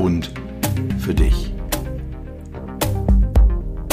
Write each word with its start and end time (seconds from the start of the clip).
und 0.00 0.32
für 0.98 1.14
dich. 1.14 1.52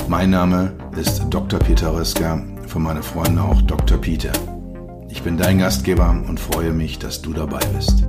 Mein 0.08 0.30
Name 0.30 0.74
ist 0.98 1.26
Dr. 1.30 1.60
Peter 1.60 1.94
Röska, 1.94 2.42
von 2.66 2.82
meinen 2.82 3.04
Freunden 3.04 3.40
auch 3.40 3.62
Dr. 3.64 3.98
Peter. 3.98 4.32
Ich 5.10 5.22
bin 5.22 5.38
dein 5.38 5.60
Gastgeber 5.60 6.10
und 6.28 6.40
freue 6.40 6.72
mich, 6.72 6.98
dass 6.98 7.22
du 7.22 7.34
dabei 7.34 7.60
bist. 7.76 8.08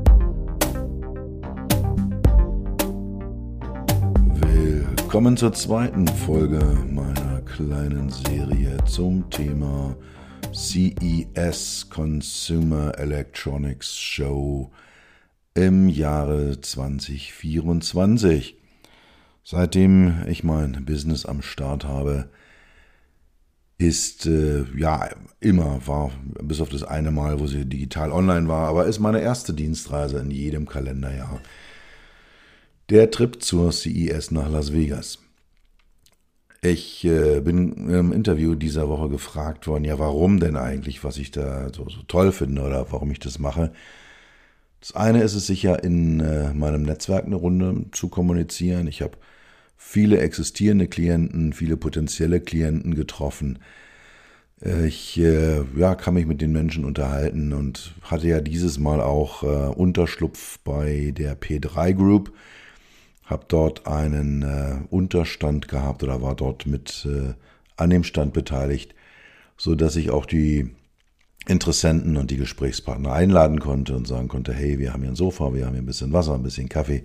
Willkommen 4.40 5.36
zur 5.36 5.52
zweiten 5.52 6.06
Folge 6.06 6.60
meiner 6.88 7.40
kleinen 7.40 8.10
Serie 8.10 8.76
zum 8.84 9.28
Thema 9.30 9.96
CES 10.52 11.88
Consumer 11.90 12.96
Electronics 12.98 13.96
Show 13.96 14.70
im 15.54 15.88
Jahre 15.88 16.60
2024. 16.60 18.56
Seitdem 19.44 20.24
ich 20.26 20.44
mein 20.44 20.84
Business 20.84 21.24
am 21.24 21.42
Start 21.42 21.84
habe, 21.84 22.28
ist 23.78 24.26
äh, 24.26 24.64
ja 24.76 25.08
immer 25.40 25.86
war, 25.86 26.10
bis 26.42 26.60
auf 26.60 26.68
das 26.68 26.82
eine 26.82 27.12
Mal, 27.12 27.38
wo 27.38 27.46
sie 27.46 27.64
digital 27.64 28.10
online 28.10 28.48
war, 28.48 28.68
aber 28.68 28.86
ist 28.86 28.98
meine 28.98 29.20
erste 29.20 29.54
Dienstreise 29.54 30.18
in 30.18 30.30
jedem 30.32 30.66
Kalenderjahr. 30.66 31.40
Der 32.90 33.10
Trip 33.10 33.40
zur 33.42 33.72
CES 33.72 34.32
nach 34.32 34.50
Las 34.50 34.72
Vegas. 34.72 35.18
Ich 36.60 37.04
äh, 37.04 37.40
bin 37.40 37.88
im 37.88 38.12
Interview 38.12 38.56
dieser 38.56 38.88
Woche 38.88 39.08
gefragt 39.08 39.68
worden, 39.68 39.84
ja, 39.84 39.98
warum 40.00 40.40
denn 40.40 40.56
eigentlich, 40.56 41.04
was 41.04 41.16
ich 41.16 41.30
da 41.30 41.72
so, 41.72 41.88
so 41.88 42.02
toll 42.08 42.32
finde 42.32 42.62
oder 42.62 42.90
warum 42.90 43.12
ich 43.12 43.20
das 43.20 43.38
mache. 43.38 43.72
Das 44.80 44.94
eine 44.94 45.22
ist 45.22 45.34
es 45.34 45.46
sicher, 45.46 45.82
in 45.82 46.20
äh, 46.20 46.52
meinem 46.54 46.82
Netzwerk 46.82 47.24
eine 47.24 47.36
Runde 47.36 47.86
zu 47.92 48.08
kommunizieren. 48.08 48.86
Ich 48.86 49.02
habe 49.02 49.18
viele 49.76 50.20
existierende 50.20 50.86
Klienten, 50.86 51.52
viele 51.52 51.76
potenzielle 51.76 52.40
Klienten 52.40 52.94
getroffen. 52.94 53.58
Äh, 54.62 54.86
ich 54.86 55.18
äh, 55.18 55.62
ja, 55.76 55.94
kann 55.94 56.14
mich 56.14 56.26
mit 56.26 56.40
den 56.40 56.52
Menschen 56.52 56.84
unterhalten 56.84 57.52
und 57.52 57.94
hatte 58.02 58.28
ja 58.28 58.40
dieses 58.40 58.78
Mal 58.78 59.00
auch 59.00 59.42
äh, 59.42 59.46
Unterschlupf 59.46 60.58
bei 60.60 61.12
der 61.16 61.38
P3 61.40 61.94
Group 61.94 62.32
habe 63.24 63.44
dort 63.48 63.86
einen 63.86 64.42
äh, 64.42 64.76
Unterstand 64.88 65.68
gehabt 65.68 66.02
oder 66.02 66.22
war 66.22 66.34
dort 66.34 66.66
mit 66.66 67.06
an 67.76 67.90
dem 67.90 68.02
Stand 68.02 68.32
beteiligt, 68.32 68.94
so 69.56 69.74
dass 69.74 69.96
ich 69.96 70.10
auch 70.10 70.26
die 70.26 70.70
Interessenten 71.46 72.16
und 72.16 72.30
die 72.30 72.36
Gesprächspartner 72.36 73.12
einladen 73.12 73.60
konnte 73.60 73.96
und 73.96 74.06
sagen 74.06 74.28
konnte, 74.28 74.52
hey, 74.52 74.78
wir 74.78 74.92
haben 74.92 75.02
hier 75.02 75.12
ein 75.12 75.16
Sofa, 75.16 75.54
wir 75.54 75.66
haben 75.66 75.72
hier 75.72 75.82
ein 75.82 75.86
bisschen 75.86 76.12
Wasser, 76.12 76.34
ein 76.34 76.42
bisschen 76.42 76.68
Kaffee. 76.68 77.04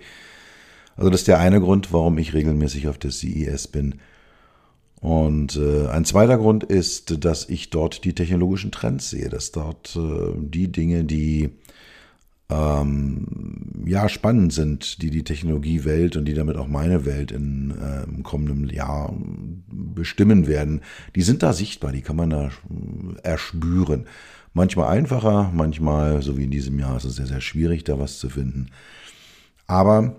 Also 0.96 1.10
das 1.10 1.20
ist 1.20 1.28
der 1.28 1.38
eine 1.38 1.60
Grund, 1.60 1.92
warum 1.92 2.18
ich 2.18 2.34
regelmäßig 2.34 2.88
auf 2.88 2.98
der 2.98 3.10
CES 3.10 3.68
bin. 3.68 3.96
Und 5.00 5.56
äh, 5.56 5.88
ein 5.88 6.04
zweiter 6.04 6.38
Grund 6.38 6.64
ist, 6.64 7.24
dass 7.24 7.48
ich 7.48 7.70
dort 7.70 8.04
die 8.04 8.14
technologischen 8.14 8.72
Trends 8.72 9.10
sehe, 9.10 9.28
dass 9.28 9.52
dort 9.52 9.96
äh, 9.96 10.32
die 10.36 10.72
Dinge, 10.72 11.04
die 11.04 11.50
ähm, 12.50 13.84
ja 13.86 14.08
spannend 14.08 14.52
sind, 14.52 15.02
die 15.02 15.10
die 15.10 15.24
Technologiewelt 15.24 16.16
und 16.16 16.26
die 16.26 16.34
damit 16.34 16.56
auch 16.56 16.68
meine 16.68 17.04
Welt 17.06 17.32
in, 17.32 17.70
äh, 17.70 18.04
im 18.04 18.22
kommenden 18.22 18.68
Jahr 18.68 19.14
bestimmen 19.68 20.46
werden, 20.46 20.82
die 21.14 21.22
sind 21.22 21.42
da 21.42 21.52
sichtbar, 21.52 21.92
die 21.92 22.02
kann 22.02 22.16
man 22.16 22.30
da 22.30 22.50
erspüren. 23.22 24.06
Manchmal 24.52 24.96
einfacher, 24.96 25.50
manchmal, 25.52 26.22
so 26.22 26.36
wie 26.38 26.44
in 26.44 26.50
diesem 26.50 26.78
Jahr, 26.78 26.96
ist 26.96 27.04
es 27.04 27.16
sehr, 27.16 27.26
sehr 27.26 27.40
schwierig, 27.40 27.84
da 27.84 27.98
was 27.98 28.18
zu 28.18 28.28
finden. 28.28 28.70
Aber 29.66 30.16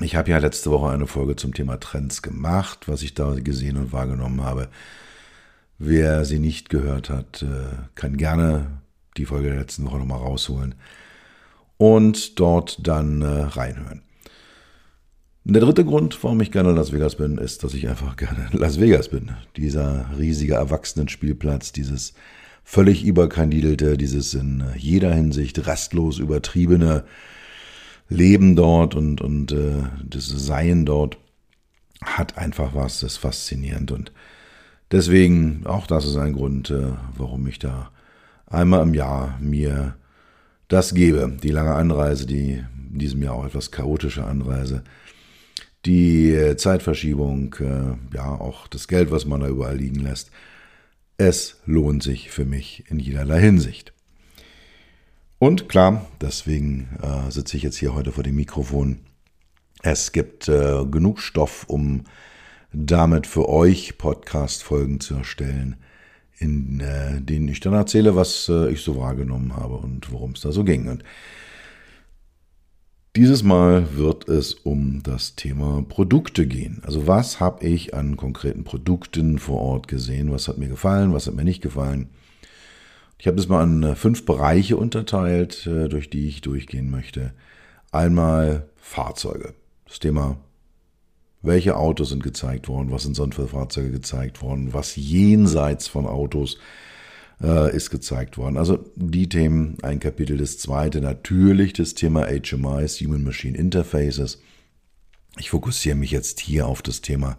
ich 0.00 0.16
habe 0.16 0.30
ja 0.30 0.38
letzte 0.38 0.70
Woche 0.70 0.90
eine 0.90 1.06
Folge 1.06 1.36
zum 1.36 1.54
Thema 1.54 1.78
Trends 1.78 2.22
gemacht, 2.22 2.88
was 2.88 3.02
ich 3.02 3.14
da 3.14 3.34
gesehen 3.34 3.76
und 3.76 3.92
wahrgenommen 3.92 4.42
habe. 4.42 4.68
Wer 5.78 6.24
sie 6.24 6.38
nicht 6.38 6.68
gehört 6.70 7.08
hat, 7.08 7.42
äh, 7.42 7.76
kann 7.94 8.16
gerne 8.16 8.82
die 9.16 9.26
Folge 9.26 9.48
der 9.48 9.58
letzten 9.58 9.86
Woche 9.86 9.98
nochmal 9.98 10.18
rausholen 10.18 10.74
und 11.82 12.38
dort 12.38 12.86
dann 12.86 13.22
äh, 13.22 13.26
reinhören. 13.26 14.02
Der 15.42 15.62
dritte 15.62 15.84
Grund, 15.84 16.16
warum 16.22 16.40
ich 16.40 16.52
gerne 16.52 16.70
in 16.70 16.76
Las 16.76 16.92
Vegas 16.92 17.16
bin, 17.16 17.38
ist, 17.38 17.64
dass 17.64 17.74
ich 17.74 17.88
einfach 17.88 18.14
gerne 18.14 18.50
in 18.52 18.60
Las 18.60 18.78
Vegas 18.78 19.08
bin. 19.08 19.32
Dieser 19.56 20.08
riesige 20.16 20.54
Erwachsenenspielplatz, 20.54 21.72
dieses 21.72 22.14
völlig 22.62 23.04
überkandidelte, 23.04 23.96
dieses 23.96 24.32
in 24.34 24.62
jeder 24.76 25.12
Hinsicht 25.12 25.66
restlos 25.66 26.20
übertriebene 26.20 27.02
Leben 28.08 28.54
dort 28.54 28.94
und, 28.94 29.20
und 29.20 29.50
äh, 29.50 29.82
das 30.04 30.26
Sein 30.28 30.86
dort 30.86 31.18
hat 32.00 32.38
einfach 32.38 32.76
was, 32.76 33.00
das 33.00 33.14
ist 33.14 33.18
faszinierend. 33.18 33.90
Und 33.90 34.12
deswegen, 34.92 35.66
auch 35.66 35.88
das 35.88 36.06
ist 36.06 36.14
ein 36.14 36.34
Grund, 36.34 36.70
äh, 36.70 36.92
warum 37.16 37.48
ich 37.48 37.58
da 37.58 37.90
einmal 38.46 38.82
im 38.82 38.94
Jahr 38.94 39.36
mir 39.40 39.96
das 40.72 40.94
gebe. 40.94 41.36
Die 41.42 41.50
lange 41.50 41.74
Anreise, 41.74 42.26
die 42.26 42.64
in 42.92 42.98
diesem 42.98 43.22
Jahr 43.22 43.34
auch 43.34 43.46
etwas 43.46 43.70
chaotische 43.70 44.24
Anreise, 44.24 44.82
die 45.84 46.32
äh, 46.32 46.56
Zeitverschiebung, 46.56 47.54
äh, 47.60 48.16
ja, 48.16 48.28
auch 48.28 48.68
das 48.68 48.88
Geld, 48.88 49.10
was 49.10 49.26
man 49.26 49.40
da 49.40 49.48
überall 49.48 49.76
liegen 49.76 50.00
lässt. 50.00 50.30
Es 51.18 51.60
lohnt 51.66 52.02
sich 52.02 52.30
für 52.30 52.44
mich 52.44 52.84
in 52.88 52.98
jederlei 52.98 53.40
Hinsicht. 53.40 53.92
Und 55.38 55.68
klar, 55.68 56.06
deswegen 56.20 56.88
äh, 57.02 57.30
sitze 57.30 57.56
ich 57.56 57.64
jetzt 57.64 57.76
hier 57.76 57.94
heute 57.94 58.12
vor 58.12 58.22
dem 58.22 58.36
Mikrofon. 58.36 59.00
Es 59.82 60.12
gibt 60.12 60.48
äh, 60.48 60.84
genug 60.84 61.20
Stoff, 61.20 61.64
um 61.66 62.04
damit 62.72 63.26
für 63.26 63.48
euch 63.48 63.98
Podcast-Folgen 63.98 65.00
zu 65.00 65.16
erstellen 65.16 65.76
in 66.38 66.80
äh, 66.80 67.20
denen 67.20 67.48
ich 67.48 67.60
dann 67.60 67.74
erzähle, 67.74 68.16
was 68.16 68.48
äh, 68.48 68.70
ich 68.70 68.82
so 68.82 68.96
wahrgenommen 68.96 69.54
habe 69.56 69.76
und 69.76 70.10
worum 70.10 70.32
es 70.32 70.40
da 70.40 70.52
so 70.52 70.64
ging. 70.64 70.88
Und 70.88 71.04
dieses 73.14 73.42
Mal 73.42 73.96
wird 73.96 74.28
es 74.28 74.54
um 74.54 75.02
das 75.02 75.36
Thema 75.36 75.84
Produkte 75.86 76.46
gehen. 76.46 76.80
Also 76.84 77.06
was 77.06 77.40
habe 77.40 77.66
ich 77.66 77.94
an 77.94 78.16
konkreten 78.16 78.64
Produkten 78.64 79.38
vor 79.38 79.60
Ort 79.60 79.86
gesehen? 79.86 80.32
Was 80.32 80.48
hat 80.48 80.58
mir 80.58 80.68
gefallen? 80.68 81.12
Was 81.12 81.26
hat 81.26 81.34
mir 81.34 81.44
nicht 81.44 81.62
gefallen? 81.62 82.08
Ich 83.18 83.26
habe 83.26 83.36
das 83.36 83.48
mal 83.48 83.62
an 83.62 83.82
äh, 83.82 83.94
fünf 83.94 84.24
Bereiche 84.24 84.76
unterteilt, 84.76 85.66
äh, 85.66 85.88
durch 85.88 86.10
die 86.10 86.26
ich 86.26 86.40
durchgehen 86.40 86.90
möchte. 86.90 87.34
Einmal 87.92 88.68
Fahrzeuge. 88.76 89.54
Das 89.86 90.00
Thema 90.00 90.38
welche 91.42 91.76
Autos 91.76 92.10
sind 92.10 92.22
gezeigt 92.22 92.68
worden, 92.68 92.90
was 92.90 93.02
sind 93.02 93.16
sonst 93.16 93.34
für 93.34 93.48
Fahrzeuge 93.48 93.90
gezeigt 93.90 94.42
worden, 94.42 94.72
was 94.72 94.96
jenseits 94.96 95.88
von 95.88 96.06
Autos 96.06 96.58
äh, 97.42 97.74
ist 97.74 97.90
gezeigt 97.90 98.38
worden. 98.38 98.56
Also 98.56 98.78
die 98.94 99.28
Themen, 99.28 99.76
ein 99.82 99.98
Kapitel, 99.98 100.36
das 100.38 100.58
zweite 100.58 101.00
natürlich 101.00 101.72
das 101.72 101.94
Thema 101.94 102.26
HMIs, 102.26 103.00
Human 103.00 103.24
Machine 103.24 103.58
Interfaces. 103.58 104.40
Ich 105.38 105.50
fokussiere 105.50 105.96
mich 105.96 106.12
jetzt 106.12 106.40
hier 106.40 106.66
auf 106.66 106.82
das 106.82 107.00
Thema 107.00 107.38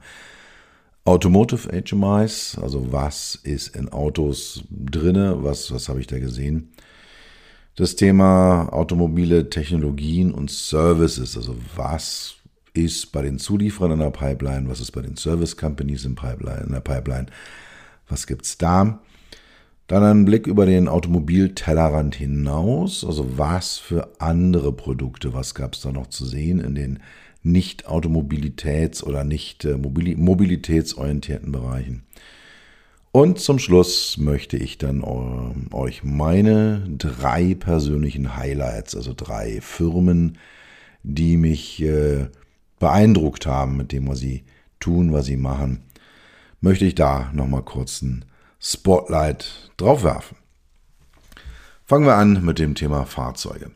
Automotive 1.06 1.70
HMIs, 1.70 2.58
also 2.62 2.92
was 2.92 3.36
ist 3.44 3.76
in 3.76 3.90
Autos 3.90 4.64
drinne, 4.70 5.44
was, 5.44 5.72
was 5.72 5.90
habe 5.90 6.00
ich 6.00 6.08
da 6.08 6.18
gesehen. 6.20 6.72
Das 7.76 7.96
Thema 7.96 8.70
automobile 8.72 9.50
Technologien 9.50 10.32
und 10.32 10.52
Services, 10.52 11.36
also 11.36 11.56
was 11.76 12.36
ist 12.74 13.12
bei 13.12 13.22
den 13.22 13.40
Zulieferern 13.40 13.94
in 13.94 14.00
der 14.00 14.12
Pipeline, 14.12 14.68
was 14.70 14.80
ist 14.80 14.92
bei 14.92 15.02
den 15.02 15.16
Service 15.16 15.58
Companies 15.58 16.06
in, 16.06 16.16
Pipeline, 16.16 16.64
in 16.66 16.74
der 16.74 16.82
Pipeline, 16.82 17.28
was 18.08 18.28
gibt 18.28 18.46
es 18.46 18.58
da. 18.58 19.02
Dann 19.88 20.04
ein 20.04 20.26
Blick 20.26 20.48
über 20.48 20.66
den 20.66 20.88
Automobiltellerrand 20.88 22.16
hinaus, 22.16 23.04
also 23.04 23.38
was 23.38 23.78
für 23.78 24.10
andere 24.20 24.72
Produkte, 24.74 25.34
was 25.34 25.54
gab 25.56 25.74
es 25.74 25.82
da 25.82 25.92
noch 25.92 26.08
zu 26.08 26.26
sehen 26.26 26.60
in 26.60 26.74
den 26.74 27.00
nicht 27.44 27.88
Automobilitäts- 27.88 29.04
oder 29.04 29.24
nicht 29.26 29.66
mobilitätsorientierten 29.66 31.52
Bereichen. 31.52 32.04
Und 33.12 33.40
zum 33.40 33.60
Schluss 33.60 34.18
möchte 34.18 34.58
ich 34.58 34.80
dann 34.80 35.04
euch 35.72 36.04
meine 36.04 36.82
drei 36.98 37.54
persönlichen 37.54 38.36
Highlights, 38.38 38.96
also 38.96 39.14
drei 39.16 39.62
Firmen, 39.62 40.40
die 41.04 41.38
mich 41.38 41.82
äh, 41.84 42.30
beeindruckt 42.84 43.46
haben 43.46 43.78
mit 43.78 43.94
dem, 43.94 44.10
was 44.10 44.20
sie 44.20 44.44
tun, 44.82 45.14
was 45.14 45.28
sie 45.28 45.38
machen, 45.38 45.84
möchte 46.60 46.84
ich 46.84 46.96
da 46.96 47.32
nochmal 47.32 47.62
kurz 47.62 48.02
ein 48.02 48.26
Spotlight 48.60 49.72
drauf 49.78 50.04
werfen. 50.04 50.36
Fangen 51.86 52.06
wir 52.06 52.16
an 52.16 52.44
mit 52.44 52.60
dem 52.60 52.76
Thema 52.76 53.06
Fahrzeuge. 53.06 53.72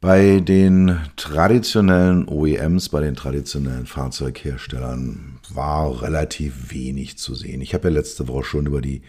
Bei 0.00 0.40
den 0.40 0.98
traditionellen 1.16 2.26
OEMs, 2.26 2.88
bei 2.88 3.02
den 3.02 3.14
traditionellen 3.14 3.84
Fahrzeugherstellern 3.84 5.40
war 5.50 6.00
relativ 6.00 6.72
wenig 6.72 7.18
zu 7.18 7.34
sehen. 7.34 7.60
Ich 7.60 7.74
habe 7.74 7.88
ja 7.88 7.94
letzte 7.94 8.26
Woche 8.26 8.44
schon 8.44 8.64
über 8.64 8.80
die 8.80 9.02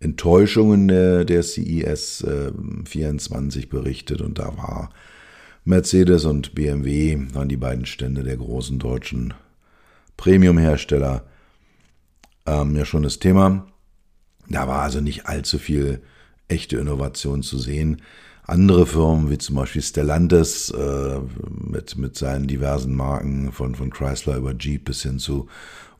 Enttäuschungen 0.00 0.88
der 0.88 1.42
CES 1.42 2.24
24 2.86 3.64
äh, 3.64 3.66
berichtet 3.66 4.22
und 4.22 4.38
da 4.38 4.56
war 4.56 4.88
Mercedes 5.66 6.24
und 6.24 6.54
BMW, 6.54 7.18
waren 7.32 7.48
die 7.48 7.56
beiden 7.56 7.86
Stände 7.86 8.22
der 8.22 8.36
großen 8.36 8.78
deutschen 8.78 9.34
Premium-Hersteller, 10.16 11.24
ähm, 12.46 12.76
ja 12.76 12.84
schon 12.84 13.02
das 13.02 13.18
Thema. 13.18 13.66
Da 14.48 14.68
war 14.68 14.82
also 14.82 15.00
nicht 15.00 15.26
allzu 15.26 15.58
viel 15.58 16.02
echte 16.46 16.76
Innovation 16.76 17.42
zu 17.42 17.58
sehen. 17.58 18.00
Andere 18.44 18.86
Firmen, 18.86 19.28
wie 19.28 19.38
zum 19.38 19.56
Beispiel 19.56 19.82
Stellantis, 19.82 20.70
äh, 20.70 21.18
mit, 21.50 21.98
mit 21.98 22.16
seinen 22.16 22.46
diversen 22.46 22.94
Marken 22.94 23.50
von, 23.50 23.74
von 23.74 23.90
Chrysler 23.90 24.36
über 24.36 24.54
Jeep 24.56 24.84
bis 24.84 25.02
hin 25.02 25.18
zu 25.18 25.48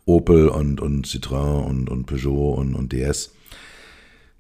Opel 0.05 0.47
und, 0.47 0.81
und 0.81 1.09
Citroën 1.09 1.65
und, 1.65 1.91
und 1.91 2.07
Peugeot 2.07 2.55
und, 2.55 2.77
und 2.77 2.93
DS, 2.93 3.33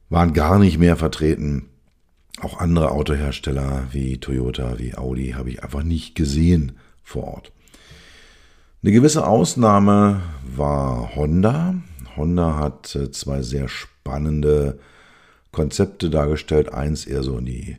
waren 0.08 0.34
gar 0.34 0.60
nicht 0.60 0.78
mehr 0.78 0.96
vertreten. 0.96 1.68
Auch 2.40 2.58
andere 2.58 2.90
Autohersteller 2.90 3.86
wie 3.92 4.18
Toyota, 4.18 4.78
wie 4.78 4.94
Audi 4.94 5.30
habe 5.30 5.50
ich 5.50 5.62
einfach 5.62 5.82
nicht 5.82 6.14
gesehen 6.14 6.72
vor 7.02 7.24
Ort. 7.24 7.52
Eine 8.82 8.92
gewisse 8.92 9.26
Ausnahme 9.26 10.22
war 10.44 11.16
Honda. 11.16 11.74
Honda 12.14 12.56
hat 12.56 12.94
äh, 12.94 13.10
zwei 13.10 13.42
sehr 13.42 13.68
spannende 13.68 14.78
Konzepte 15.50 16.10
dargestellt. 16.10 16.72
Eins 16.72 17.06
eher 17.06 17.22
so 17.22 17.38
in 17.38 17.46
die 17.46 17.76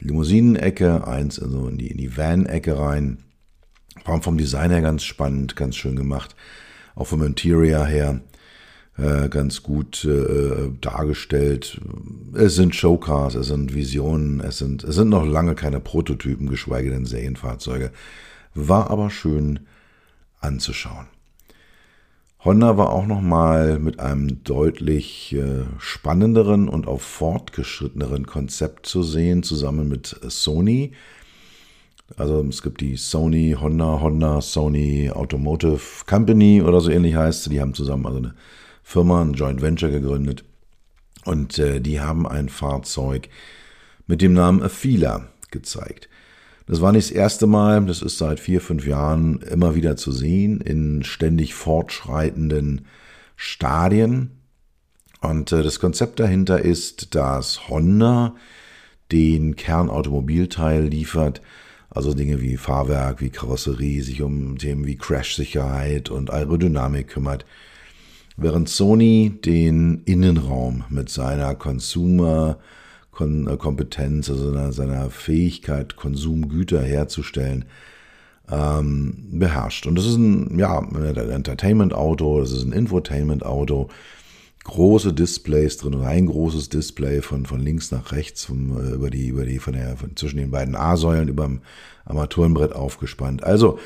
Limousinenecke, 0.00 1.06
eins 1.06 1.38
also 1.38 1.68
in 1.68 1.78
die, 1.78 1.94
die 1.94 2.16
Van-Ecke 2.16 2.78
rein. 2.78 3.18
War 4.04 4.22
vom 4.22 4.38
Design 4.38 4.70
her 4.70 4.80
ganz 4.80 5.04
spannend, 5.04 5.54
ganz 5.54 5.76
schön 5.76 5.96
gemacht. 5.96 6.34
Auch 6.94 7.06
vom 7.06 7.22
Interior 7.22 7.86
her 7.86 8.20
äh, 8.98 9.28
ganz 9.28 9.62
gut 9.62 10.04
äh, 10.04 10.70
dargestellt. 10.80 11.80
Es 12.34 12.54
sind 12.54 12.74
Showcars, 12.74 13.34
es 13.34 13.46
sind 13.46 13.74
Visionen, 13.74 14.40
es 14.40 14.58
sind, 14.58 14.84
es 14.84 14.94
sind 14.96 15.08
noch 15.08 15.24
lange 15.24 15.54
keine 15.54 15.80
Prototypen, 15.80 16.48
geschweige 16.48 16.90
denn 16.90 17.06
Serienfahrzeuge. 17.06 17.90
War 18.54 18.90
aber 18.90 19.10
schön 19.10 19.60
anzuschauen. 20.40 21.06
Honda 22.44 22.76
war 22.76 22.90
auch 22.90 23.06
nochmal 23.06 23.78
mit 23.78 24.00
einem 24.00 24.42
deutlich 24.42 25.32
äh, 25.32 25.62
spannenderen 25.78 26.68
und 26.68 26.88
auch 26.88 27.00
fortgeschritteneren 27.00 28.26
Konzept 28.26 28.86
zu 28.86 29.04
sehen, 29.04 29.44
zusammen 29.44 29.88
mit 29.88 30.18
Sony. 30.26 30.92
Also 32.16 32.44
es 32.48 32.62
gibt 32.62 32.80
die 32.80 32.96
Sony, 32.96 33.56
Honda, 33.58 34.00
Honda, 34.00 34.40
Sony 34.40 35.10
Automotive 35.10 35.80
Company 36.06 36.60
oder 36.60 36.80
so 36.80 36.90
ähnlich 36.90 37.14
heißt 37.14 37.44
sie. 37.44 37.50
Die 37.50 37.60
haben 37.60 37.74
zusammen 37.74 38.06
also 38.06 38.18
eine 38.18 38.34
Firma, 38.82 39.22
ein 39.22 39.34
Joint 39.34 39.62
Venture 39.62 39.90
gegründet. 39.90 40.44
Und 41.24 41.58
äh, 41.58 41.80
die 41.80 42.00
haben 42.00 42.26
ein 42.26 42.48
Fahrzeug 42.48 43.28
mit 44.06 44.22
dem 44.22 44.32
Namen 44.32 44.62
Afila 44.62 45.28
gezeigt. 45.50 46.08
Das 46.66 46.80
war 46.80 46.92
nicht 46.92 47.10
das 47.10 47.16
erste 47.16 47.46
Mal, 47.46 47.84
das 47.86 48.02
ist 48.02 48.18
seit 48.18 48.40
vier, 48.40 48.60
fünf 48.60 48.86
Jahren 48.86 49.40
immer 49.42 49.74
wieder 49.74 49.96
zu 49.96 50.12
sehen 50.12 50.60
in 50.60 51.02
ständig 51.02 51.54
fortschreitenden 51.54 52.86
Stadien. 53.36 54.30
Und 55.20 55.52
äh, 55.52 55.62
das 55.62 55.80
Konzept 55.80 56.20
dahinter 56.20 56.60
ist, 56.60 57.14
dass 57.14 57.68
Honda 57.68 58.34
den 59.10 59.56
Kernautomobilteil 59.56 60.84
liefert, 60.84 61.42
also 61.90 62.14
Dinge 62.14 62.40
wie 62.40 62.56
Fahrwerk, 62.56 63.20
wie 63.20 63.30
Karosserie, 63.30 64.02
sich 64.02 64.22
um 64.22 64.56
Themen 64.58 64.86
wie 64.86 64.96
Crashsicherheit 64.96 66.10
und 66.10 66.30
Aerodynamik 66.30 67.08
kümmert, 67.08 67.44
während 68.36 68.68
Sony 68.68 69.38
den 69.44 70.02
Innenraum 70.04 70.84
mit 70.88 71.08
seiner 71.08 71.54
Consumer 71.54 72.58
äh, 73.18 73.56
Kompetenz, 73.56 74.30
also 74.30 74.70
seiner, 74.72 75.10
Fähigkeit, 75.10 75.96
Konsumgüter 75.96 76.82
herzustellen, 76.82 77.66
ähm, 78.50 79.28
beherrscht. 79.32 79.86
Und 79.86 79.96
das 79.96 80.06
ist 80.06 80.16
ein, 80.16 80.58
ja, 80.58 80.78
ein 80.78 81.16
Entertainment-Auto, 81.16 82.40
das 82.40 82.52
ist 82.52 82.64
ein 82.64 82.72
Infotainment-Auto, 82.72 83.88
große 84.64 85.12
Displays 85.12 85.76
drin, 85.76 86.00
ein 86.02 86.26
großes 86.26 86.68
Display 86.68 87.20
von, 87.20 87.46
von 87.46 87.60
links 87.60 87.90
nach 87.90 88.12
rechts, 88.12 88.44
vom, 88.44 88.78
äh, 88.78 88.92
über 88.92 89.10
die, 89.10 89.28
über 89.28 89.44
die, 89.44 89.58
von 89.58 89.74
der, 89.74 89.96
von 89.96 90.16
zwischen 90.16 90.38
den 90.38 90.50
beiden 90.50 90.76
A-Säulen 90.76 91.28
über 91.28 91.44
dem 91.44 91.60
Armaturenbrett 92.04 92.72
aufgespannt. 92.72 93.44
Also 93.44 93.78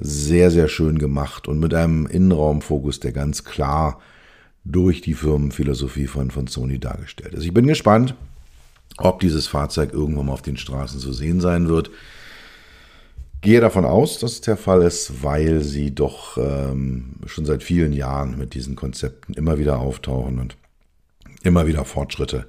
sehr, 0.00 0.50
sehr 0.50 0.68
schön 0.68 0.98
gemacht 0.98 1.46
und 1.46 1.60
mit 1.60 1.74
einem 1.74 2.06
Innenraumfokus, 2.06 3.00
der 3.00 3.12
ganz 3.12 3.44
klar 3.44 4.00
durch 4.64 5.00
die 5.00 5.14
Firmenphilosophie 5.14 6.06
von, 6.06 6.30
von 6.30 6.46
Sony 6.46 6.78
dargestellt 6.78 7.34
ist. 7.34 7.44
Ich 7.44 7.54
bin 7.54 7.66
gespannt, 7.66 8.14
ob 8.98 9.20
dieses 9.20 9.46
Fahrzeug 9.46 9.92
irgendwann 9.92 10.26
mal 10.26 10.32
auf 10.32 10.42
den 10.42 10.56
Straßen 10.56 11.00
zu 11.00 11.12
sehen 11.12 11.40
sein 11.40 11.68
wird. 11.68 11.90
Gehe 13.42 13.60
davon 13.60 13.86
aus, 13.86 14.18
dass 14.18 14.32
es 14.32 14.40
der 14.42 14.58
Fall 14.58 14.82
ist, 14.82 15.22
weil 15.22 15.62
sie 15.62 15.94
doch 15.94 16.36
ähm, 16.36 17.14
schon 17.24 17.46
seit 17.46 17.62
vielen 17.62 17.92
Jahren 17.92 18.36
mit 18.36 18.52
diesen 18.52 18.76
Konzepten 18.76 19.32
immer 19.34 19.58
wieder 19.58 19.78
auftauchen 19.78 20.38
und 20.38 20.56
immer 21.42 21.66
wieder 21.66 21.86
Fortschritte 21.86 22.46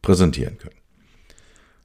präsentieren 0.00 0.56
können. 0.56 0.79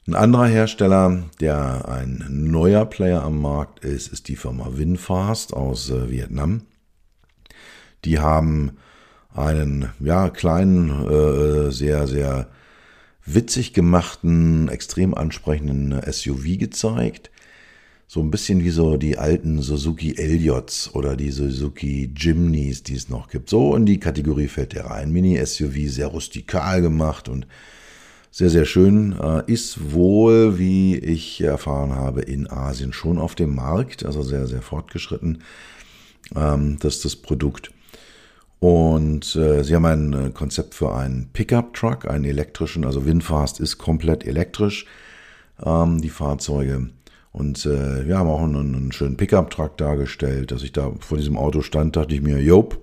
Ein 0.07 0.13
anderer 0.13 0.45
Hersteller, 0.45 1.23
der 1.39 1.89
ein 1.89 2.23
neuer 2.29 2.85
Player 2.85 3.23
am 3.23 3.41
Markt 3.41 3.83
ist, 3.83 4.13
ist 4.13 4.27
die 4.27 4.35
Firma 4.35 4.67
Winfast 4.73 5.51
aus 5.51 5.89
äh, 5.89 6.11
Vietnam. 6.11 6.61
Die 8.03 8.19
haben 8.19 8.73
einen 9.33 9.89
ja, 9.99 10.29
kleinen, 10.29 10.91
äh, 11.09 11.71
sehr, 11.71 12.05
sehr 12.05 12.49
witzig 13.25 13.73
gemachten, 13.73 14.69
extrem 14.69 15.15
ansprechenden 15.15 15.99
SUV 15.99 16.59
gezeigt. 16.59 17.31
So 18.05 18.19
ein 18.19 18.29
bisschen 18.29 18.63
wie 18.63 18.69
so 18.69 18.97
die 18.97 19.17
alten 19.17 19.59
Suzuki 19.63 20.17
Elliots 20.19 20.93
oder 20.93 21.17
die 21.17 21.31
Suzuki 21.31 22.13
Jimneys, 22.15 22.83
die 22.83 22.93
es 22.93 23.09
noch 23.09 23.27
gibt. 23.27 23.49
So 23.49 23.75
in 23.75 23.87
die 23.87 23.99
Kategorie 23.99 24.49
fällt 24.49 24.73
der 24.73 24.85
rein. 24.85 25.11
Mini-SUV, 25.11 25.89
sehr 25.89 26.07
rustikal 26.07 26.83
gemacht 26.83 27.27
und 27.27 27.47
sehr, 28.35 28.49
sehr 28.49 28.65
schön. 28.65 29.17
Äh, 29.17 29.49
ist 29.49 29.93
wohl, 29.93 30.59
wie 30.59 30.97
ich 30.97 31.39
erfahren 31.39 31.95
habe, 31.95 32.21
in 32.21 32.49
Asien 32.51 32.91
schon 32.91 33.17
auf 33.17 33.33
dem 33.33 33.55
Markt, 33.55 34.05
also 34.05 34.23
sehr, 34.23 34.45
sehr 34.45 34.61
fortgeschritten, 34.61 35.41
ähm, 36.35 36.77
dass 36.79 36.99
das 36.99 37.15
Produkt. 37.15 37.71
Und 38.59 39.37
äh, 39.37 39.63
sie 39.63 39.73
haben 39.73 39.85
ein 39.85 40.13
äh, 40.13 40.29
Konzept 40.31 40.75
für 40.75 40.93
einen 40.93 41.29
Pickup-Truck, 41.31 42.09
einen 42.09 42.25
elektrischen, 42.25 42.83
also 42.83 43.05
Winfast 43.05 43.61
ist 43.61 43.77
komplett 43.77 44.25
elektrisch, 44.25 44.85
ähm, 45.65 46.01
die 46.01 46.09
Fahrzeuge. 46.09 46.89
Und 47.31 47.65
wir 47.65 48.17
haben 48.17 48.29
auch 48.29 48.41
einen, 48.41 48.75
einen 48.75 48.91
schönen 48.93 49.17
Pickup-Truck 49.17 49.75
dargestellt. 49.77 50.51
Dass 50.51 50.63
ich 50.63 50.71
da 50.71 50.93
vor 51.01 51.17
diesem 51.17 51.35
Auto 51.35 51.61
stand, 51.63 51.97
dachte 51.97 52.15
ich 52.15 52.21
mir, 52.21 52.41
Jop, 52.41 52.79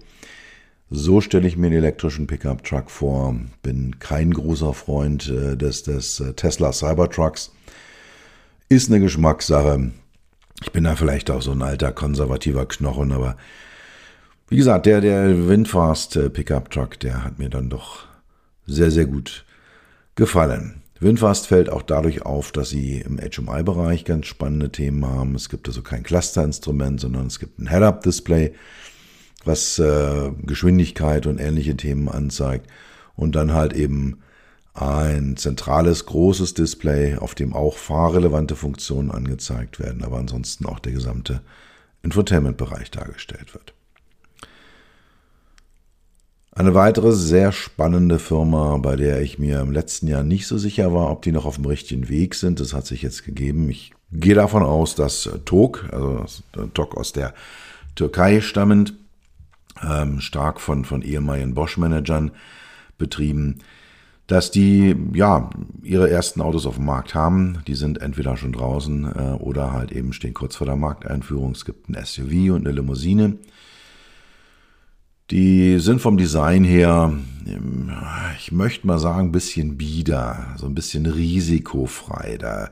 so 0.93 1.21
stelle 1.21 1.49
ich 1.49 1.57
mir 1.57 1.71
den 1.71 1.79
elektrischen 1.79 2.27
Pickup-Truck 2.27 2.91
vor. 2.91 3.35
Bin 3.63 3.99
kein 3.99 4.33
großer 4.33 4.75
Freund 4.75 5.29
äh, 5.29 5.57
des, 5.57 5.83
des 5.83 6.21
äh, 6.21 6.35
Tesla 6.35 6.73
Cybertrucks. 6.73 7.53
Ist 8.69 8.91
eine 8.91 9.01
Geschmackssache. 9.01 9.91
Ich 10.63 10.73
bin 10.73 10.85
da 10.85 10.95
vielleicht 10.95 11.31
auch 11.31 11.43
so 11.43 11.53
ein 11.53 11.63
alter 11.63 11.93
konservativer 11.93 12.67
Knochen, 12.67 13.13
aber 13.13 13.37
wie 14.49 14.57
gesagt, 14.57 14.87
der, 14.87 15.01
der 15.01 15.49
Windfast 15.49 16.17
äh, 16.17 16.29
Pickup 16.29 16.71
Truck, 16.71 17.01
der 17.01 17.25
hat 17.25 17.39
mir 17.39 17.49
dann 17.49 17.71
doch 17.71 18.05
sehr, 18.67 18.91
sehr 18.91 19.07
gut 19.07 19.47
gefallen. 20.15 20.83
Windfast 21.01 21.49
fällt 21.49 21.69
auch 21.69 21.83
dadurch 21.83 22.25
auf, 22.25 22.53
dass 22.53 22.69
sie 22.69 23.01
im 23.01 23.19
HMI-Bereich 23.19 24.05
ganz 24.05 24.27
spannende 24.27 24.71
Themen 24.71 25.05
haben. 25.05 25.35
Es 25.35 25.49
gibt 25.49 25.67
also 25.67 25.83
kein 25.83 26.05
Cluster-Instrument, 26.05 27.01
sondern 27.01 27.27
es 27.27 27.41
gibt 27.41 27.59
ein 27.59 27.69
Head-Up-Display, 27.69 28.53
was 29.45 29.79
äh, 29.79 30.31
Geschwindigkeit 30.43 31.27
und 31.27 31.39
ähnliche 31.39 31.77
Themen 31.77 32.09
anzeigt. 32.09 32.69
Und 33.15 33.35
dann 33.35 33.53
halt 33.53 33.73
eben 33.73 34.19
ein 34.75 35.37
zentrales, 35.37 36.07
großes 36.07 36.55
Display, 36.55 37.17
auf 37.17 37.35
dem 37.35 37.53
auch 37.53 37.77
fahrrelevante 37.77 38.57
Funktionen 38.57 39.11
angezeigt 39.11 39.79
werden, 39.79 40.03
aber 40.03 40.19
ansonsten 40.19 40.67
auch 40.67 40.79
der 40.79 40.93
gesamte 40.93 41.43
Infotainment-Bereich 42.03 42.91
dargestellt 42.91 43.55
wird. 43.55 43.75
Eine 46.55 46.75
weitere 46.75 47.13
sehr 47.13 47.51
spannende 47.51 48.19
Firma, 48.19 48.77
bei 48.77 48.97
der 48.97 49.23
ich 49.23 49.39
mir 49.39 49.61
im 49.61 49.73
letzten 49.73 50.07
Jahr 50.07 50.23
nicht 50.23 50.47
so 50.47 50.59
sicher 50.59 50.93
war, 50.93 51.11
ob 51.11 51.23
die 51.23 51.33
noch 51.33 51.47
auf 51.47 51.57
dem 51.57 51.65
richtigen 51.65 52.11
Weg 52.11 52.35
sind. 52.35 52.61
Das 52.61 52.75
hat 52.75 52.87
sich 52.87 53.01
jetzt 53.01 53.25
gegeben. 53.25 53.71
Ich 53.71 53.95
gehe 54.11 54.35
davon 54.35 54.63
aus, 54.63 54.95
dass 54.95 55.31
TOG, 55.47 55.89
also 55.93 56.27
TOG 56.75 56.97
aus 56.99 57.13
der 57.13 57.33
Türkei 57.95 58.43
stammend, 58.43 58.95
ähm, 59.83 60.21
stark 60.21 60.61
von, 60.61 60.85
von 60.85 61.03
ehemaligen 61.03 61.55
Bosch-Managern 61.55 62.33
betrieben, 62.99 63.59
dass 64.27 64.51
die 64.51 64.97
ja 65.13 65.51
ihre 65.83 66.11
ersten 66.11 66.41
Autos 66.41 66.67
auf 66.67 66.77
dem 66.77 66.87
Markt 66.87 67.15
haben. 67.15 67.59
Die 67.67 67.75
sind 67.75 68.01
entweder 68.01 68.37
schon 68.37 68.53
draußen 68.53 69.05
äh, 69.05 69.33
oder 69.39 69.73
halt 69.73 69.93
eben 69.93 70.13
stehen 70.13 70.35
kurz 70.35 70.57
vor 70.57 70.67
der 70.67 70.77
Markteinführung. 70.77 71.53
Es 71.53 71.65
gibt 71.65 71.89
ein 71.89 72.03
SUV 72.05 72.55
und 72.55 72.67
eine 72.67 72.73
Limousine. 72.73 73.39
Die 75.31 75.79
sind 75.79 76.01
vom 76.01 76.19
Design 76.19 76.63
her, 76.63 77.13
ich 78.39 78.53
möchte 78.53 78.87
mal 78.87 78.99
sagen, 78.99 79.29
ein 79.29 79.33
bisschen 79.33 79.79
bieder, 79.79 80.55
so 80.59 80.67
ein 80.67 80.75
bisschen 80.75 81.07
risikofrei. 81.07 82.37
Da 82.39 82.69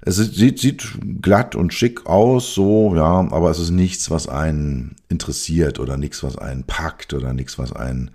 es 0.00 0.16
sieht, 0.16 0.58
sieht 0.58 0.86
glatt 1.20 1.54
und 1.54 1.74
schick 1.74 2.06
aus, 2.06 2.54
so, 2.54 2.94
ja, 2.94 3.28
aber 3.30 3.50
es 3.50 3.58
ist 3.58 3.70
nichts, 3.70 4.10
was 4.10 4.28
einen 4.28 4.96
interessiert 5.08 5.80
oder 5.80 5.96
nichts, 5.96 6.22
was 6.22 6.38
einen 6.38 6.64
packt 6.64 7.14
oder 7.14 7.32
nichts, 7.32 7.58
was 7.58 7.72
einen, 7.72 8.12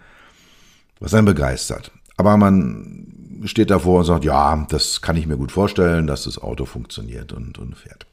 was 1.00 1.14
einen 1.14 1.26
begeistert. 1.26 1.92
Aber 2.16 2.38
man 2.38 3.42
steht 3.46 3.70
davor 3.70 4.00
und 4.00 4.06
sagt, 4.06 4.24
ja, 4.24 4.66
das 4.70 5.02
kann 5.02 5.18
ich 5.18 5.28
mir 5.28 5.38
gut 5.38 5.52
vorstellen, 5.52 6.08
dass 6.08 6.24
das 6.24 6.38
Auto 6.38 6.66
funktioniert 6.66 7.34
und, 7.34 7.58
und 7.58 7.76
fährt. 7.76 8.06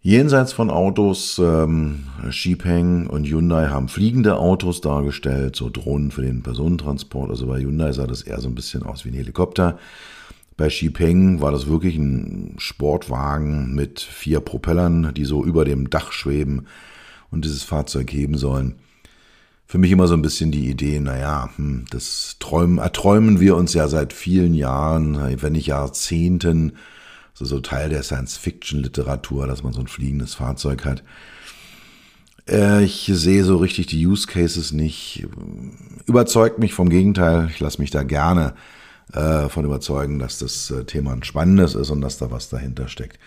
Jenseits 0.00 0.52
von 0.52 0.70
Autos, 0.70 1.38
ähm, 1.38 2.04
Xipeng 2.30 3.08
und 3.08 3.26
Hyundai 3.26 3.68
haben 3.68 3.88
fliegende 3.88 4.36
Autos 4.38 4.80
dargestellt, 4.80 5.56
so 5.56 5.68
Drohnen 5.70 6.12
für 6.12 6.22
den 6.22 6.42
Personentransport. 6.42 7.30
Also 7.30 7.48
bei 7.48 7.60
Hyundai 7.60 7.92
sah 7.92 8.06
das 8.06 8.22
eher 8.22 8.40
so 8.40 8.48
ein 8.48 8.54
bisschen 8.54 8.84
aus 8.84 9.04
wie 9.04 9.10
ein 9.10 9.14
Helikopter. 9.14 9.76
Bei 10.58 10.68
Xipeng 10.68 11.40
war 11.40 11.52
das 11.52 11.68
wirklich 11.68 11.96
ein 11.96 12.56
Sportwagen 12.58 13.74
mit 13.74 14.00
vier 14.00 14.40
Propellern, 14.40 15.14
die 15.14 15.24
so 15.24 15.42
über 15.42 15.64
dem 15.64 15.88
Dach 15.88 16.12
schweben 16.12 16.66
und 17.30 17.46
dieses 17.46 17.62
Fahrzeug 17.62 18.12
heben 18.12 18.36
sollen 18.36 18.74
für 19.68 19.76
mich 19.76 19.92
immer 19.92 20.08
so 20.08 20.14
ein 20.14 20.22
bisschen 20.22 20.50
die 20.50 20.70
Idee, 20.70 20.98
naja, 20.98 21.50
hm, 21.56 21.84
das 21.90 22.36
träumen, 22.40 22.78
erträumen 22.78 23.38
wir 23.38 23.54
uns 23.54 23.74
ja 23.74 23.86
seit 23.86 24.14
vielen 24.14 24.54
Jahren, 24.54 25.42
wenn 25.42 25.52
nicht 25.52 25.66
Jahrzehnten, 25.66 26.72
also 27.34 27.44
so 27.44 27.60
Teil 27.60 27.90
der 27.90 28.02
Science-Fiction-Literatur, 28.02 29.46
dass 29.46 29.62
man 29.62 29.74
so 29.74 29.80
ein 29.80 29.86
fliegendes 29.86 30.34
Fahrzeug 30.34 30.86
hat. 30.86 31.04
Äh, 32.48 32.82
ich 32.82 33.10
sehe 33.12 33.44
so 33.44 33.58
richtig 33.58 33.88
die 33.88 34.06
Use 34.06 34.26
Cases 34.26 34.72
nicht. 34.72 35.26
Überzeugt 36.06 36.58
mich 36.58 36.72
vom 36.72 36.88
Gegenteil. 36.88 37.48
Ich 37.50 37.60
lasse 37.60 37.80
mich 37.82 37.90
da 37.90 38.04
gerne 38.04 38.54
äh, 39.12 39.48
von 39.48 39.64
überzeugen, 39.64 40.18
dass 40.18 40.38
das 40.38 40.70
äh, 40.70 40.84
Thema 40.84 41.12
ein 41.12 41.22
spannendes 41.22 41.74
ist 41.74 41.90
und 41.90 42.00
dass 42.00 42.18
da 42.18 42.30
was 42.30 42.48
dahinter 42.48 42.88
steckt 42.88 43.18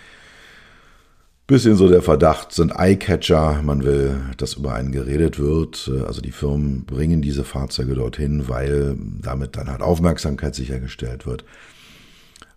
bisschen 1.52 1.76
so 1.76 1.90
der 1.90 2.02
Verdacht, 2.02 2.54
sind 2.54 2.72
Eyecatcher, 2.72 3.62
man 3.62 3.84
will, 3.84 4.22
dass 4.38 4.54
über 4.54 4.74
einen 4.74 4.94
geredet 4.94 5.38
wird. 5.38 5.92
Also 6.08 6.22
die 6.22 6.32
Firmen 6.32 6.86
bringen 6.86 7.22
diese 7.22 7.44
Fahrzeuge 7.44 7.94
dorthin, 7.94 8.48
weil 8.48 8.96
damit 9.22 9.58
dann 9.58 9.70
halt 9.70 9.82
Aufmerksamkeit 9.82 10.56
sichergestellt 10.56 11.26
wird. 11.26 11.44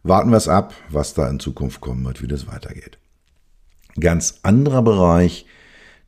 Warten 0.04 0.30
wir 0.30 0.36
es 0.36 0.46
ab, 0.46 0.74
was 0.90 1.12
da 1.12 1.28
in 1.28 1.40
Zukunft 1.40 1.80
kommen 1.80 2.04
wird, 2.04 2.22
wie 2.22 2.28
das 2.28 2.46
weitergeht. 2.46 2.98
Ganz 3.98 4.38
anderer 4.44 4.82
Bereich, 4.82 5.44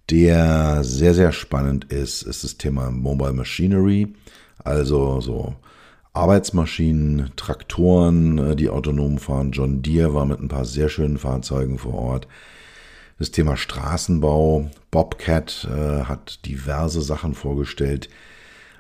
der 0.08 0.84
sehr, 0.84 1.14
sehr 1.14 1.32
spannend 1.32 1.86
ist, 1.86 2.22
ist 2.22 2.44
das 2.44 2.56
Thema 2.56 2.92
Mobile 2.92 3.32
Machinery, 3.32 4.14
also 4.62 5.20
so 5.20 5.56
Arbeitsmaschinen, 6.16 7.30
Traktoren, 7.36 8.56
die 8.56 8.68
autonom 8.68 9.18
fahren. 9.18 9.52
John 9.52 9.82
Deere 9.82 10.14
war 10.14 10.24
mit 10.24 10.40
ein 10.40 10.48
paar 10.48 10.64
sehr 10.64 10.88
schönen 10.88 11.18
Fahrzeugen 11.18 11.78
vor 11.78 11.94
Ort 11.94 12.28
das 13.18 13.30
Thema 13.30 13.56
Straßenbau. 13.56 14.70
Bobcat 14.90 15.68
äh, 15.70 16.04
hat 16.04 16.44
diverse 16.46 17.00
Sachen 17.00 17.34
vorgestellt, 17.34 18.08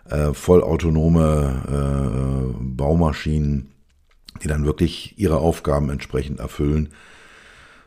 äh, 0.08 0.32
vollautonome 0.32 1.62
äh, 1.68 2.62
Baumaschinen, 2.62 3.70
die 4.42 4.48
dann 4.48 4.64
wirklich 4.64 5.18
ihre 5.18 5.38
Aufgaben 5.38 5.90
entsprechend 5.90 6.40
erfüllen. 6.40 6.90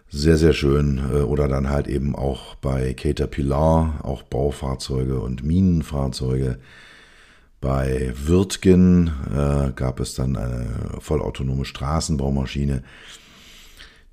Sehr, 0.09 0.37
sehr 0.37 0.53
schön. 0.53 0.99
Äh, 1.13 1.21
oder 1.21 1.47
dann 1.47 1.69
halt 1.69 1.87
eben 1.87 2.15
auch 2.15 2.55
bei 2.55 2.93
Caterpillar, 2.93 3.99
auch 4.03 4.23
Baufahrzeuge 4.23 5.19
und 5.19 5.43
Minenfahrzeuge. 5.43 6.59
Bei 7.61 8.13
Wirtgen 8.15 9.11
äh, 9.29 9.71
gab 9.75 9.99
es 9.99 10.13
dann 10.13 10.37
eine 10.37 10.97
vollautonome 10.99 11.65
Straßenbaumaschine. 11.65 12.83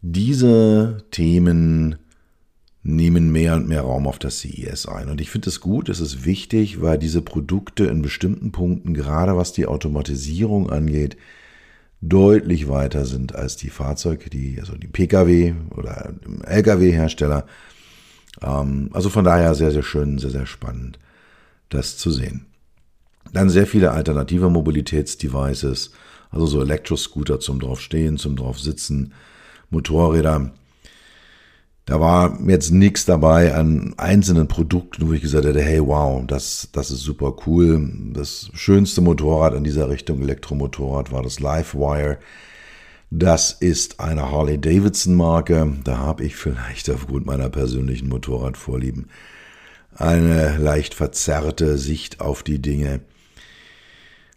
Diese 0.03 1.05
Themen 1.13 1.97
nehmen 2.83 3.31
mehr 3.33 3.55
und 3.55 3.69
mehr 3.69 3.83
Raum 3.83 4.07
auf 4.07 4.19
das 4.19 4.41
CES 4.41 4.87
ein. 4.87 5.09
Und 5.09 5.21
ich 5.21 5.31
finde 5.31 5.49
es 5.49 5.61
gut, 5.61 5.89
es 5.89 6.01
ist 6.01 6.25
wichtig, 6.25 6.81
weil 6.81 6.99
diese 6.99 7.23
Produkte 7.23 7.87
in 7.87 8.03
bestimmten 8.03 8.53
Punkten, 8.53 8.95
gerade 8.95 9.37
was 9.37 9.53
die 9.53 9.67
Automatisierung 9.67 10.71
angeht, 10.71 11.17
deutlich 12.01 12.69
weiter 12.69 13.05
sind 13.05 13.35
als 13.35 13.57
die 13.57 13.71
Fahrzeuge, 13.71 14.31
die, 14.31 14.59
also 14.61 14.77
die 14.77 14.87
Pkw 14.87 15.55
oder 15.71 16.15
Lkw-Hersteller. 16.45 17.47
Ähm, 18.43 18.91
also 18.93 19.09
von 19.09 19.25
daher 19.25 19.55
sehr, 19.55 19.73
sehr 19.73 19.83
schön, 19.83 20.19
sehr, 20.19 20.31
sehr 20.31 20.47
spannend, 20.47 20.99
das 21.69 21.97
zu 21.97 22.11
sehen. 22.11 22.47
Dann 23.33 23.51
sehr 23.51 23.67
viele 23.67 23.93
alternative 23.93 24.51
Mobilitätsdevices, 24.51 25.93
also 26.31 26.47
so 26.47 26.61
Elektroscooter 26.61 27.41
zum 27.41 27.61
draufstehen, 27.61 28.19
zum 28.19 28.37
drauf 28.37 28.59
sitzen, 28.59 29.13
Motorräder, 29.71 30.53
da 31.87 32.01
war 32.01 32.41
jetzt 32.49 32.73
nichts 32.73 33.05
dabei 33.05 33.55
an 33.55 33.95
einzelnen 33.97 34.49
Produkten, 34.49 35.09
wo 35.09 35.13
ich 35.13 35.23
gesagt 35.23 35.45
hätte, 35.45 35.63
hey, 35.63 35.81
wow, 35.81 36.25
das, 36.27 36.69
das 36.73 36.91
ist 36.91 37.03
super 37.03 37.37
cool. 37.47 37.89
Das 38.13 38.51
schönste 38.55 39.01
Motorrad 39.01 39.55
in 39.55 39.63
dieser 39.63 39.89
Richtung 39.89 40.21
Elektromotorrad 40.21 41.13
war 41.13 41.23
das 41.23 41.39
Livewire. 41.39 42.19
Das 43.13 43.53
ist 43.53 44.01
eine 44.01 44.33
Harley 44.33 44.61
Davidson 44.61 45.15
Marke. 45.15 45.75
Da 45.85 45.99
habe 45.99 46.25
ich 46.25 46.35
vielleicht 46.35 46.91
aufgrund 46.91 47.25
meiner 47.25 47.51
persönlichen 47.51 48.09
Motorradvorlieben 48.09 49.09
eine 49.95 50.59
leicht 50.59 50.93
verzerrte 50.93 51.79
Sicht 51.79 52.21
auf 52.21 52.43
die 52.43 52.61
Dinge. 52.61 53.01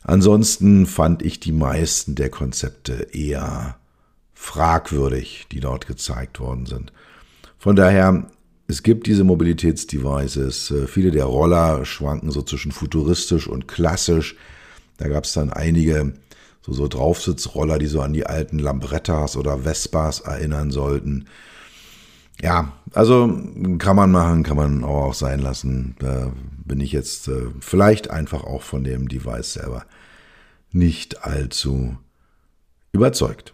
Ansonsten 0.03 0.85
fand 0.85 1.21
ich 1.21 1.39
die 1.39 1.51
meisten 1.51 2.15
der 2.15 2.29
Konzepte 2.29 3.09
eher 3.11 3.77
fragwürdig, 4.33 5.47
die 5.51 5.59
dort 5.59 5.87
gezeigt 5.87 6.39
worden 6.39 6.65
sind. 6.65 6.93
Von 7.57 7.75
daher, 7.75 8.27
es 8.67 8.83
gibt 8.83 9.07
diese 9.07 9.25
Mobilitätsdevices. 9.25 10.71
Äh, 10.71 10.87
viele 10.87 11.11
der 11.11 11.25
Roller 11.25 11.85
schwanken 11.85 12.31
so 12.31 12.41
zwischen 12.41 12.71
futuristisch 12.71 13.47
und 13.47 13.67
klassisch. 13.67 14.35
Da 14.97 15.09
gab 15.09 15.25
es 15.25 15.33
dann 15.33 15.51
einige 15.51 16.13
so, 16.61 16.71
so 16.71 16.87
Draufsitzroller, 16.87 17.79
die 17.79 17.87
so 17.87 18.01
an 18.01 18.13
die 18.13 18.25
alten 18.25 18.59
Lambrettas 18.59 19.35
oder 19.35 19.59
Vespas 19.59 20.21
erinnern 20.21 20.71
sollten. 20.71 21.25
Ja, 22.41 22.71
also 22.93 23.27
kann 23.79 23.95
man 23.95 24.11
machen, 24.11 24.43
kann 24.43 24.57
man 24.57 24.83
auch 24.83 25.13
sein 25.13 25.39
lassen. 25.39 25.95
Da 25.99 26.31
bin 26.65 26.79
ich 26.79 26.91
jetzt 26.91 27.27
äh, 27.27 27.47
vielleicht 27.59 28.09
einfach 28.09 28.43
auch 28.43 28.61
von 28.61 28.83
dem 28.83 29.09
Device 29.09 29.53
selber 29.53 29.85
nicht 30.71 31.23
allzu 31.23 31.97
überzeugt. 32.91 33.53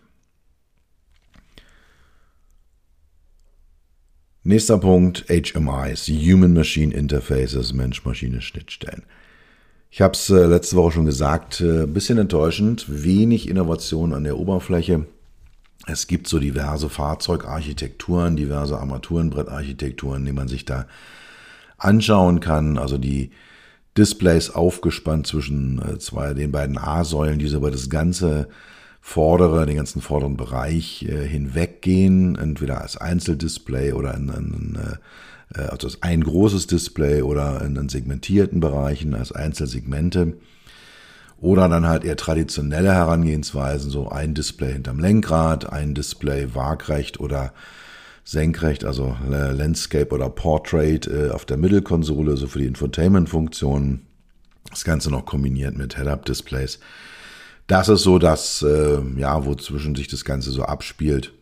Nächster 4.43 4.77
Punkt, 4.77 5.25
HMIs, 5.27 6.07
Human 6.07 6.53
Machine 6.53 6.93
Interfaces, 6.93 7.73
Mensch-Maschine-Schnittstellen. 7.73 9.03
Ich 9.89 10.01
habe 10.01 10.13
es 10.13 10.29
äh, 10.29 10.45
letzte 10.45 10.75
Woche 10.75 10.91
schon 10.91 11.05
gesagt, 11.05 11.61
äh, 11.61 11.87
bisschen 11.87 12.19
enttäuschend, 12.19 12.85
wenig 12.87 13.49
Innovation 13.49 14.13
an 14.13 14.23
der 14.23 14.37
Oberfläche. 14.37 15.07
Es 15.87 16.07
gibt 16.07 16.27
so 16.27 16.39
diverse 16.39 16.89
Fahrzeugarchitekturen, 16.89 18.35
diverse 18.35 18.79
Armaturenbrettarchitekturen, 18.79 20.25
die 20.25 20.33
man 20.33 20.47
sich 20.47 20.65
da 20.65 20.87
anschauen 21.77 22.39
kann. 22.39 22.77
Also 22.77 22.97
die 22.97 23.31
Displays 23.97 24.49
aufgespannt 24.49 25.27
zwischen 25.27 25.81
äh, 25.81 25.99
zwei, 25.99 26.33
den 26.33 26.51
beiden 26.51 26.77
A-Säulen, 26.77 27.39
die 27.39 27.47
so 27.47 27.57
über 27.57 27.71
das 27.71 27.89
ganze 27.89 28.49
vordere, 28.99 29.65
den 29.65 29.77
ganzen 29.77 30.01
vorderen 30.01 30.35
Bereich 30.35 31.03
äh, 31.03 31.27
hinweggehen, 31.27 32.35
entweder 32.35 32.81
als 32.81 32.97
Einzeldisplay 32.97 33.93
oder 33.93 34.15
in, 34.15 34.29
in, 34.29 34.77
äh, 35.55 35.61
also 35.61 35.87
als 35.87 36.01
ein 36.01 36.23
großes 36.23 36.67
Display 36.67 37.21
oder 37.21 37.61
in, 37.61 37.75
in 37.75 37.87
segmentierten 37.87 38.59
Bereichen 38.59 39.13
als 39.13 39.31
Einzelsegmente. 39.31 40.33
Oder 41.39 41.67
dann 41.67 41.85
halt 41.85 42.03
eher 42.03 42.15
traditionelle 42.15 42.93
Herangehensweisen, 42.93 43.91
so 43.91 44.09
ein 44.09 44.33
Display 44.33 44.73
hinterm 44.73 44.99
Lenkrad, 44.99 45.71
ein 45.71 45.93
Display 45.93 46.55
waagrecht 46.55 47.19
oder 47.19 47.53
senkrecht, 48.23 48.85
also 48.85 49.15
äh, 49.29 49.51
Landscape 49.51 50.13
oder 50.13 50.29
Portrait 50.29 51.05
äh, 51.07 51.29
auf 51.29 51.45
der 51.45 51.57
Mittelkonsole, 51.57 52.37
so 52.37 52.47
für 52.47 52.59
die 52.59 52.65
Infotainment-Funktionen. 52.65 54.07
Das 54.69 54.83
Ganze 54.83 55.11
noch 55.11 55.25
kombiniert 55.25 55.77
mit 55.77 55.95
Head-Up-Displays. 55.95 56.79
Das 57.67 57.89
ist 57.89 58.01
so 58.01 58.17
das, 58.17 58.63
äh, 58.63 58.99
ja, 59.17 59.41
zwischen 59.57 59.95
sich 59.95 60.07
das 60.07 60.25
Ganze 60.25 60.51
so 60.51 60.63
abspielt 60.63 61.33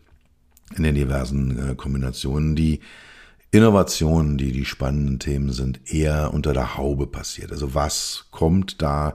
in 0.76 0.82
den 0.82 0.94
diversen 0.94 1.76
Kombinationen. 1.76 2.56
Die 2.56 2.80
Innovationen, 3.50 4.36
die 4.36 4.50
die 4.50 4.64
spannenden 4.64 5.20
Themen 5.20 5.52
sind, 5.52 5.80
eher 5.92 6.34
unter 6.34 6.52
der 6.52 6.76
Haube 6.76 7.06
passiert. 7.06 7.52
Also 7.52 7.74
was 7.74 8.26
kommt 8.30 8.82
da? 8.82 9.14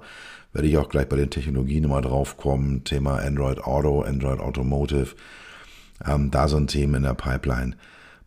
Werde 0.54 0.68
ich 0.68 0.78
auch 0.78 0.90
gleich 0.90 1.08
bei 1.08 1.16
den 1.16 1.30
Technologien 1.30 1.84
immer 1.84 2.02
drauf 2.02 2.38
kommen. 2.38 2.84
Thema 2.84 3.20
Android 3.20 3.60
Auto, 3.60 4.02
Android 4.02 4.40
Automotive. 4.40 5.16
Ähm, 6.06 6.32
da 6.32 6.48
sind 6.48 6.72
Themen 6.72 6.96
in 6.96 7.04
der 7.04 7.14
Pipeline, 7.14 7.76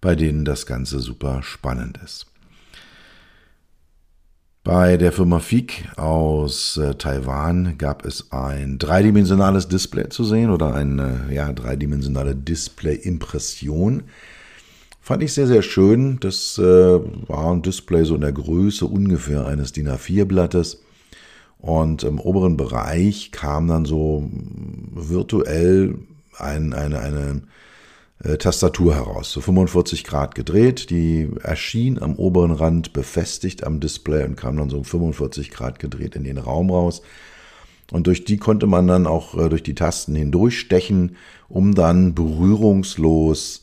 bei 0.01 0.15
denen 0.15 0.45
das 0.45 0.67
Ganze 0.67 1.01
super 1.01 1.43
spannend 1.43 1.99
ist. 2.05 2.27
Bei 4.65 4.97
der 4.97 5.11
Firma 5.11 5.41
FIG 5.41 5.89
aus 5.97 6.77
äh, 6.77 6.95
Taiwan 6.95 7.79
gab 7.79 8.05
es 8.05 8.31
ein 8.31 8.79
dreidimensionales 8.79 9.67
Display 9.67 10.09
zu 10.09 10.23
sehen 10.23 10.51
oder 10.51 10.73
eine 10.73 11.27
ja, 11.33 11.53
dreidimensionale 11.53 12.37
Display-Impression. 12.37 14.05
Fand 15.01 15.23
ich 15.25 15.33
sehr, 15.33 15.49
sehr 15.49 15.63
schön. 15.63 16.21
Das 16.21 16.59
äh, 16.59 16.63
war 16.63 17.53
ein 17.53 17.63
Display 17.63 18.05
so 18.05 18.15
in 18.15 18.21
der 18.21 18.31
Größe 18.31 18.87
ungefähr 18.87 19.47
eines 19.47 19.73
DIN 19.73 19.89
A4-Blattes. 19.89 20.82
Und 21.63 22.03
im 22.03 22.19
oberen 22.19 22.57
Bereich 22.57 23.31
kam 23.31 23.69
dann 23.69 23.85
so 23.85 24.29
virtuell 24.91 25.95
ein, 26.37 26.73
eine, 26.75 26.99
eine 26.99 27.43
äh, 28.25 28.37
Tastatur 28.37 28.97
heraus, 28.97 29.31
so 29.31 29.41
45 29.41 30.03
Grad 30.03 30.35
gedreht. 30.35 30.91
Die 30.91 31.31
erschien 31.41 32.03
am 32.03 32.17
oberen 32.17 32.51
Rand 32.51 32.93
befestigt 32.93 33.63
am 33.63 33.79
Display 33.79 34.25
und 34.25 34.35
kam 34.35 34.57
dann 34.57 34.71
so 34.71 34.83
45 34.83 35.53
Grad 35.53 35.79
gedreht 35.79 36.17
in 36.17 36.25
den 36.25 36.39
Raum 36.39 36.69
raus. 36.69 37.01
Und 37.93 38.09
durch 38.09 38.25
die 38.25 38.39
konnte 38.39 38.67
man 38.67 38.89
dann 38.89 39.07
auch 39.07 39.39
äh, 39.39 39.49
durch 39.49 39.63
die 39.63 39.77
Tasten 39.77 40.17
hindurchstechen, 40.17 41.15
um 41.49 41.77
dann 41.77 42.17
berührungslos 42.17 43.63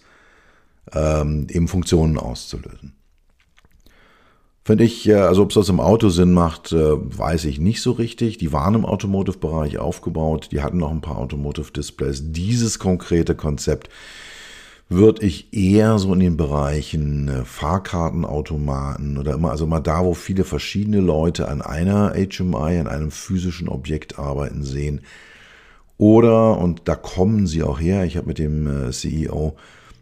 ähm, 0.93 1.47
eben 1.49 1.67
Funktionen 1.67 2.17
auszulösen. 2.17 2.93
Finde 4.69 4.83
ich, 4.83 5.09
äh, 5.09 5.15
also 5.15 5.41
ob 5.41 5.49
es 5.49 5.55
das 5.55 5.69
im 5.69 5.79
Auto 5.79 6.09
Sinn 6.09 6.31
macht, 6.31 6.73
äh, 6.73 6.77
weiß 6.77 7.45
ich 7.45 7.57
nicht 7.59 7.81
so 7.81 7.91
richtig. 7.91 8.37
Die 8.37 8.53
waren 8.53 8.75
im 8.75 8.85
Automotive-Bereich 8.85 9.79
aufgebaut, 9.79 10.49
die 10.51 10.61
hatten 10.61 10.77
noch 10.77 10.91
ein 10.91 11.01
paar 11.01 11.17
Automotive-Displays. 11.17 12.25
Dieses 12.25 12.77
konkrete 12.77 13.33
Konzept 13.33 13.89
würde 14.87 15.25
ich 15.25 15.55
eher 15.55 15.97
so 15.97 16.13
in 16.13 16.19
den 16.19 16.37
Bereichen 16.37 17.29
äh, 17.29 17.45
Fahrkartenautomaten 17.45 19.17
oder 19.17 19.33
immer, 19.33 19.49
also 19.49 19.65
mal 19.65 19.79
da, 19.79 20.05
wo 20.05 20.13
viele 20.13 20.43
verschiedene 20.43 20.99
Leute 20.99 21.47
an 21.47 21.63
einer 21.63 22.13
HMI, 22.13 22.77
an 22.77 22.87
einem 22.87 23.09
physischen 23.09 23.69
Objekt 23.69 24.19
arbeiten 24.19 24.61
sehen. 24.61 25.01
Oder, 25.97 26.59
und 26.59 26.81
da 26.85 26.93
kommen 26.93 27.47
sie 27.47 27.63
auch 27.63 27.79
her, 27.79 28.05
ich 28.05 28.17
habe 28.17 28.27
mit 28.27 28.37
dem 28.37 28.91
CEO 28.91 29.55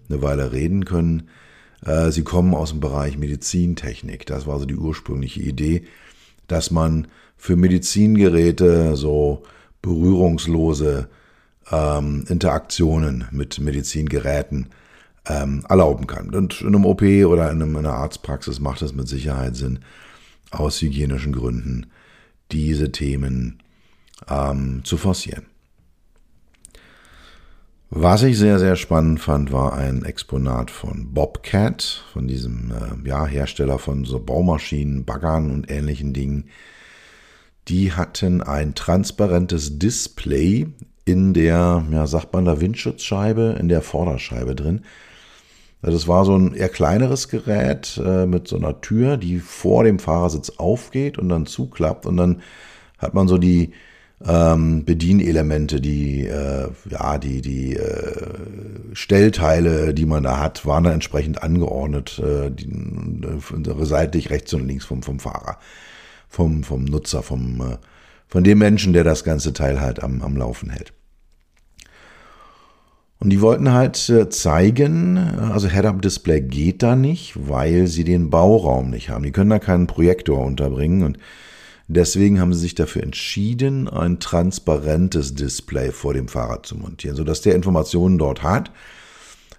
eine 0.10 0.22
Weile 0.22 0.52
reden 0.52 0.84
können, 0.84 1.30
sie 2.10 2.24
kommen 2.24 2.53
aus 2.53 2.72
dem 2.72 2.79
Bereich 2.79 3.17
Medizintechnik. 3.17 4.25
Das 4.25 4.48
war 4.48 4.60
so 4.60 4.65
die 4.65 4.75
ursprüngliche 4.75 5.41
Idee, 5.41 5.84
dass 6.48 6.72
man 6.72 7.07
für 7.38 7.55
Medizingeräte 7.55 8.96
so 8.96 9.43
berührungslose 9.81 11.07
ähm, 11.72 12.25
Interaktionen 12.27 13.27
mit 13.31 13.60
Medizingeräten 13.60 14.69
ähm, 15.27 15.65
erlauben 15.69 16.07
kann. 16.07 16.34
Und 16.34 16.62
in 16.62 16.67
einem 16.67 16.86
OP 16.86 17.01
oder 17.01 17.51
in 17.51 17.62
einer 17.62 17.93
Arztpraxis 17.93 18.60
macht 18.60 18.81
es 18.81 18.93
mit 18.93 19.07
Sicherheit 19.07 19.55
Sinn, 19.55 19.79
aus 20.51 20.81
hygienischen 20.81 21.34
Gründen 21.34 21.88
diese 22.51 22.91
Themen 22.91 23.62
ähm, 24.29 24.81
zu 24.84 24.98
forcieren. 24.98 25.46
Was 27.89 28.22
ich 28.24 28.38
sehr, 28.38 28.60
sehr 28.60 28.75
spannend 28.75 29.22
fand, 29.22 29.53
war 29.53 29.74
ein 29.74 30.03
Exponat 30.03 30.72
von 30.72 31.14
Bobcat, 31.14 32.03
von 32.12 32.27
diesem 32.27 32.72
äh, 32.72 33.07
ja, 33.07 33.25
Hersteller 33.25 33.79
von 33.79 34.03
so 34.03 34.20
Baumaschinen, 34.20 35.05
Baggern 35.05 35.51
und 35.51 35.72
ähnlichen 35.72 36.12
Dingen. 36.12 36.50
Die 37.70 37.94
hatten 37.94 38.42
ein 38.42 38.75
transparentes 38.75 39.79
Display 39.79 40.68
in 41.05 41.33
der, 41.33 41.85
ja, 41.90 42.07
sagt 42.07 42.33
man 42.33 42.44
da, 42.44 42.59
Windschutzscheibe, 42.59 43.55
in 43.57 43.70
der 43.70 43.81
Vorderscheibe 43.81 44.53
drin. 44.53 44.81
Das 45.81 46.09
war 46.09 46.25
so 46.25 46.35
ein 46.35 46.55
eher 46.55 46.70
kleineres 46.70 47.29
Gerät 47.29 48.01
äh, 48.03 48.25
mit 48.25 48.50
so 48.50 48.57
einer 48.57 48.81
Tür, 48.81 49.16
die 49.16 49.40
vor 49.40 49.85
dem 49.85 50.00
Fahrersitz 50.00 50.50
aufgeht 50.57 51.18
und 51.18 51.29
dann 51.29 51.46
zuklappt 51.46 52.05
und 52.05 52.18
dann 52.18 52.42
hat 52.98 53.14
man 53.14 53.29
so 53.29 53.38
die 53.38 53.72
ähm, 54.25 54.84
Bedienelemente, 54.84 55.80
die 55.80 56.25
äh, 56.25 56.70
ja 56.90 57.18
die 57.18 57.42
die 57.42 57.75
äh, 57.75 58.94
Stellteile, 58.94 59.94
die 59.94 60.06
man 60.06 60.24
da 60.24 60.40
hat, 60.40 60.66
waren 60.66 60.84
da 60.84 60.92
entsprechend 60.92 61.44
angeordnet, 61.44 62.20
äh, 62.20 62.50
die, 62.50 62.66
äh, 62.66 63.86
seitlich 63.86 64.30
rechts 64.30 64.53
und 64.53 64.68
links 64.68 64.86
vom 64.86 65.03
vom 65.03 65.20
Fahrer, 65.20 65.58
vom 66.27 66.64
vom 66.64 66.86
Nutzer, 66.86 67.22
vom 67.22 67.62
äh, 67.62 67.77
von 68.27 68.44
dem 68.44 68.58
Menschen, 68.58 68.94
der 68.94 69.03
das 69.03 69.24
ganze 69.24 69.53
Teil 69.53 69.80
halt 69.80 70.03
am, 70.03 70.22
am 70.22 70.36
Laufen 70.36 70.70
hält. 70.70 70.94
Und 73.20 73.32
die 73.32 73.42
wollten 73.42 73.72
halt 73.72 74.10
äh, 74.10 74.30
zeigen, 74.30 75.18
also 75.18 75.68
Head-Up-Display 75.68 76.42
geht 76.42 76.84
da 76.84 76.96
nicht, 76.96 77.34
weil 77.36 77.88
sie 77.88 78.03
den 78.03 78.30
Bauraum 78.30 78.92
nicht 78.92 79.10
haben. 79.10 79.24
Die 79.24 79.32
können 79.32 79.50
da 79.50 79.60
keinen 79.60 79.88
Projektor 79.88 80.46
unterbringen 80.46 81.03
und 81.03 81.18
deswegen 81.88 82.40
haben 82.40 82.54
sie 82.54 82.62
sich 82.62 82.76
dafür 82.76 83.04
entschieden, 83.04 83.88
ein 83.88 84.20
transparentes 84.20 85.34
Display 85.36 85.92
vor 85.92 86.14
dem 86.14 86.28
Fahrrad 86.28 86.66
zu 86.66 86.76
montieren, 86.76 87.16
sodass 87.16 87.42
der 87.42 87.56
Informationen 87.56 88.18
dort 88.18 88.44
hat, 88.44 88.72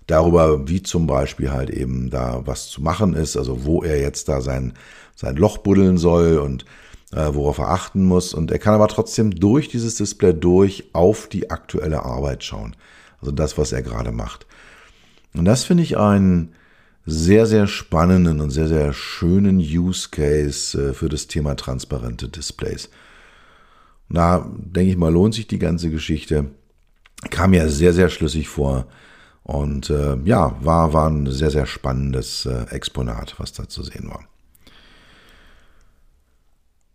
darüber, 0.07 0.69
wie 0.69 0.83
zum 0.83 1.07
Beispiel 1.07 1.51
halt 1.51 1.71
eben 1.71 2.11
da 2.11 2.43
was 2.47 2.69
zu 2.69 2.83
machen 2.83 3.15
ist, 3.15 3.37
also 3.37 3.65
wo 3.65 3.83
er 3.83 4.01
jetzt 4.01 4.29
da 4.29 4.41
sein, 4.41 4.73
sein 5.15 5.37
Loch 5.37 5.59
buddeln 5.59 5.99
soll 5.99 6.39
und 6.39 6.65
äh, 7.13 7.29
worauf 7.33 7.59
er 7.59 7.71
achten 7.71 8.05
muss. 8.05 8.35
Und 8.35 8.51
er 8.51 8.59
kann 8.59 8.75
aber 8.75 8.89
trotzdem 8.89 9.31
durch 9.31 9.69
dieses 9.69 9.97
Display 9.97 10.35
durch 10.35 10.91
auf 10.93 11.29
die 11.29 11.51
aktuelle 11.51 12.05
Arbeit 12.05 12.43
schauen. 12.45 12.75
Also 13.21 13.33
das, 13.33 13.59
was 13.59 13.73
er 13.73 13.83
gerade 13.83 14.13
macht. 14.13 14.47
Und 15.35 15.45
das 15.45 15.65
finde 15.65 15.83
ich 15.83 15.99
einen 15.99 16.55
sehr, 17.09 17.47
sehr 17.47 17.67
spannenden 17.67 18.41
und 18.41 18.51
sehr, 18.51 18.69
sehr 18.69 18.93
schönen 18.93 19.59
Use 19.59 20.11
Case 20.11 20.91
äh, 20.91 20.93
für 20.93 21.09
das 21.09 21.27
Thema 21.27 21.57
transparente 21.57 22.29
Displays. 22.29 22.91
Da 24.11 24.47
denke 24.57 24.91
ich 24.91 24.97
mal, 24.97 25.13
lohnt 25.13 25.35
sich 25.35 25.47
die 25.47 25.59
ganze 25.59 25.91
Geschichte. 25.91 26.47
Kam 27.31 27.55
ja 27.55 27.69
sehr, 27.69 27.95
sehr 27.95 28.11
schlüssig 28.11 28.49
vor. 28.49 28.87
Und 29.43 29.89
äh, 29.89 30.17
ja, 30.25 30.57
war, 30.63 30.93
war 30.93 31.09
ein 31.09 31.31
sehr, 31.31 31.51
sehr 31.51 31.67
spannendes 31.67 32.45
äh, 32.45 32.67
Exponat, 32.71 33.37
was 33.39 33.53
da 33.53 33.69
zu 33.69 33.83
sehen 33.83 34.11
war. 34.11 34.25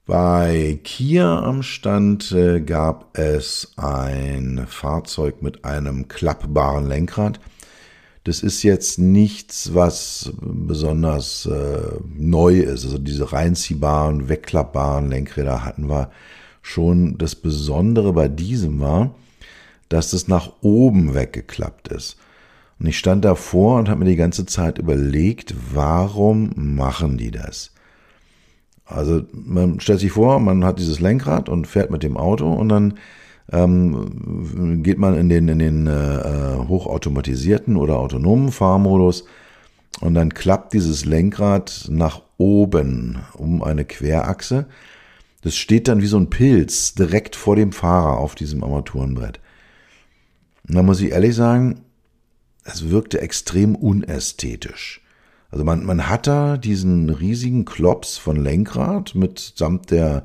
Bei 0.05 0.79
Kia 0.83 1.39
am 1.43 1.63
Stand 1.63 2.31
äh, 2.33 2.61
gab 2.61 3.17
es 3.17 3.73
ein 3.77 4.65
Fahrzeug 4.67 5.41
mit 5.41 5.65
einem 5.65 6.07
klappbaren 6.07 6.87
Lenkrad. 6.87 7.39
Das 8.23 8.41
ist 8.41 8.63
jetzt 8.63 8.99
nichts, 8.99 9.73
was 9.73 10.31
besonders 10.41 11.45
äh, 11.45 11.99
neu 12.15 12.59
ist. 12.59 12.85
Also 12.85 12.97
diese 12.97 13.33
reinziehbaren, 13.33 14.29
wegklappbaren 14.29 15.09
Lenkräder 15.09 15.65
hatten 15.65 15.89
wir 15.89 16.09
schon. 16.61 17.17
Das 17.17 17.35
Besondere 17.35 18.13
bei 18.13 18.29
diesem 18.29 18.79
war, 18.79 19.13
dass 19.89 20.13
es 20.13 20.29
nach 20.29 20.53
oben 20.61 21.13
weggeklappt 21.13 21.89
ist. 21.89 22.15
Und 22.79 22.87
ich 22.87 22.97
stand 22.97 23.25
davor 23.25 23.77
und 23.77 23.89
habe 23.89 23.99
mir 23.99 24.09
die 24.09 24.15
ganze 24.15 24.45
Zeit 24.45 24.79
überlegt, 24.79 25.53
warum 25.73 26.51
machen 26.55 27.17
die 27.17 27.31
das? 27.31 27.71
Also 28.85 29.23
man 29.31 29.79
stellt 29.79 29.99
sich 29.99 30.11
vor, 30.11 30.39
man 30.39 30.63
hat 30.63 30.79
dieses 30.79 30.99
Lenkrad 30.99 31.49
und 31.49 31.67
fährt 31.67 31.91
mit 31.91 32.03
dem 32.03 32.17
Auto 32.17 32.51
und 32.51 32.69
dann 32.69 32.95
ähm, 33.51 34.83
geht 34.83 34.97
man 34.97 35.17
in 35.17 35.29
den, 35.29 35.47
in 35.47 35.59
den 35.59 35.87
äh, 35.87 36.57
hochautomatisierten 36.67 37.75
oder 37.75 37.99
autonomen 37.99 38.51
Fahrmodus 38.51 39.25
und 39.99 40.13
dann 40.15 40.33
klappt 40.33 40.73
dieses 40.73 41.05
Lenkrad 41.05 41.87
nach 41.89 42.21
oben 42.37 43.19
um 43.33 43.63
eine 43.63 43.85
Querachse. 43.85 44.65
Das 45.41 45.55
steht 45.55 45.87
dann 45.87 46.01
wie 46.01 46.07
so 46.07 46.17
ein 46.17 46.29
Pilz 46.29 46.95
direkt 46.95 47.35
vor 47.35 47.55
dem 47.55 47.73
Fahrer 47.73 48.17
auf 48.17 48.35
diesem 48.35 48.63
Armaturenbrett. 48.63 49.39
Und 50.67 50.75
da 50.75 50.83
muss 50.83 51.01
ich 51.01 51.11
ehrlich 51.11 51.35
sagen, 51.35 51.81
es 52.63 52.89
wirkte 52.89 53.19
extrem 53.19 53.75
unästhetisch. 53.75 55.01
Also 55.51 55.65
man, 55.65 55.85
man 55.85 56.09
hat 56.09 56.27
da 56.27 56.57
diesen 56.57 57.09
riesigen 57.09 57.65
Klops 57.65 58.17
von 58.17 58.37
Lenkrad 58.37 59.15
mit 59.15 59.53
samt 59.55 59.91
der 59.91 60.17
äh, 60.17 60.21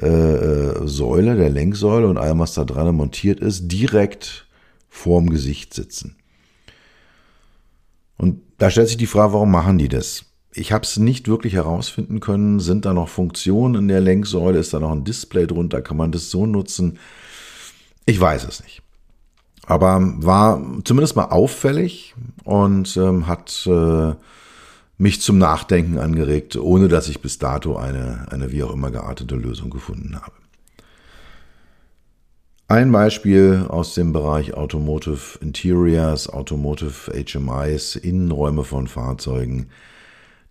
äh, 0.00 0.86
Säule, 0.86 1.36
der 1.36 1.50
Lenksäule 1.50 2.08
und 2.08 2.18
allem, 2.18 2.38
was 2.38 2.54
da 2.54 2.64
dran 2.64 2.94
montiert 2.94 3.40
ist, 3.40 3.68
direkt 3.68 4.46
vorm 4.88 5.30
Gesicht 5.30 5.74
sitzen. 5.74 6.16
Und 8.16 8.40
da 8.58 8.70
stellt 8.70 8.88
sich 8.88 8.96
die 8.96 9.06
Frage, 9.06 9.34
warum 9.34 9.50
machen 9.50 9.78
die 9.78 9.88
das? 9.88 10.24
Ich 10.52 10.72
habe 10.72 10.84
es 10.84 10.96
nicht 10.96 11.28
wirklich 11.28 11.52
herausfinden 11.52 12.20
können. 12.20 12.60
Sind 12.60 12.86
da 12.86 12.94
noch 12.94 13.10
Funktionen 13.10 13.74
in 13.74 13.88
der 13.88 14.00
Lenksäule? 14.00 14.58
Ist 14.58 14.72
da 14.72 14.80
noch 14.80 14.92
ein 14.92 15.04
Display 15.04 15.46
drunter? 15.46 15.82
Kann 15.82 15.98
man 15.98 16.12
das 16.12 16.30
so 16.30 16.46
nutzen? 16.46 16.98
Ich 18.06 18.18
weiß 18.18 18.44
es 18.44 18.62
nicht. 18.62 18.82
Aber 19.66 20.00
war 20.00 20.62
zumindest 20.84 21.16
mal 21.16 21.26
auffällig 21.26 22.14
und 22.44 22.96
ähm, 22.96 23.26
hat 23.26 23.66
äh, 23.66 24.14
mich 24.98 25.20
zum 25.20 25.38
Nachdenken 25.38 25.98
angeregt, 25.98 26.56
ohne 26.56 26.88
dass 26.88 27.08
ich 27.08 27.20
bis 27.20 27.38
dato 27.38 27.76
eine, 27.76 28.26
eine 28.30 28.52
wie 28.52 28.62
auch 28.62 28.72
immer 28.72 28.90
geartete 28.90 29.34
Lösung 29.36 29.70
gefunden 29.70 30.16
habe. 30.16 30.32
Ein 32.68 32.90
Beispiel 32.90 33.64
aus 33.68 33.94
dem 33.94 34.12
Bereich 34.12 34.54
Automotive 34.54 35.38
Interiors, 35.40 36.28
Automotive 36.28 37.12
HMIs, 37.12 37.94
Innenräume 37.94 38.64
von 38.64 38.88
Fahrzeugen. 38.88 39.68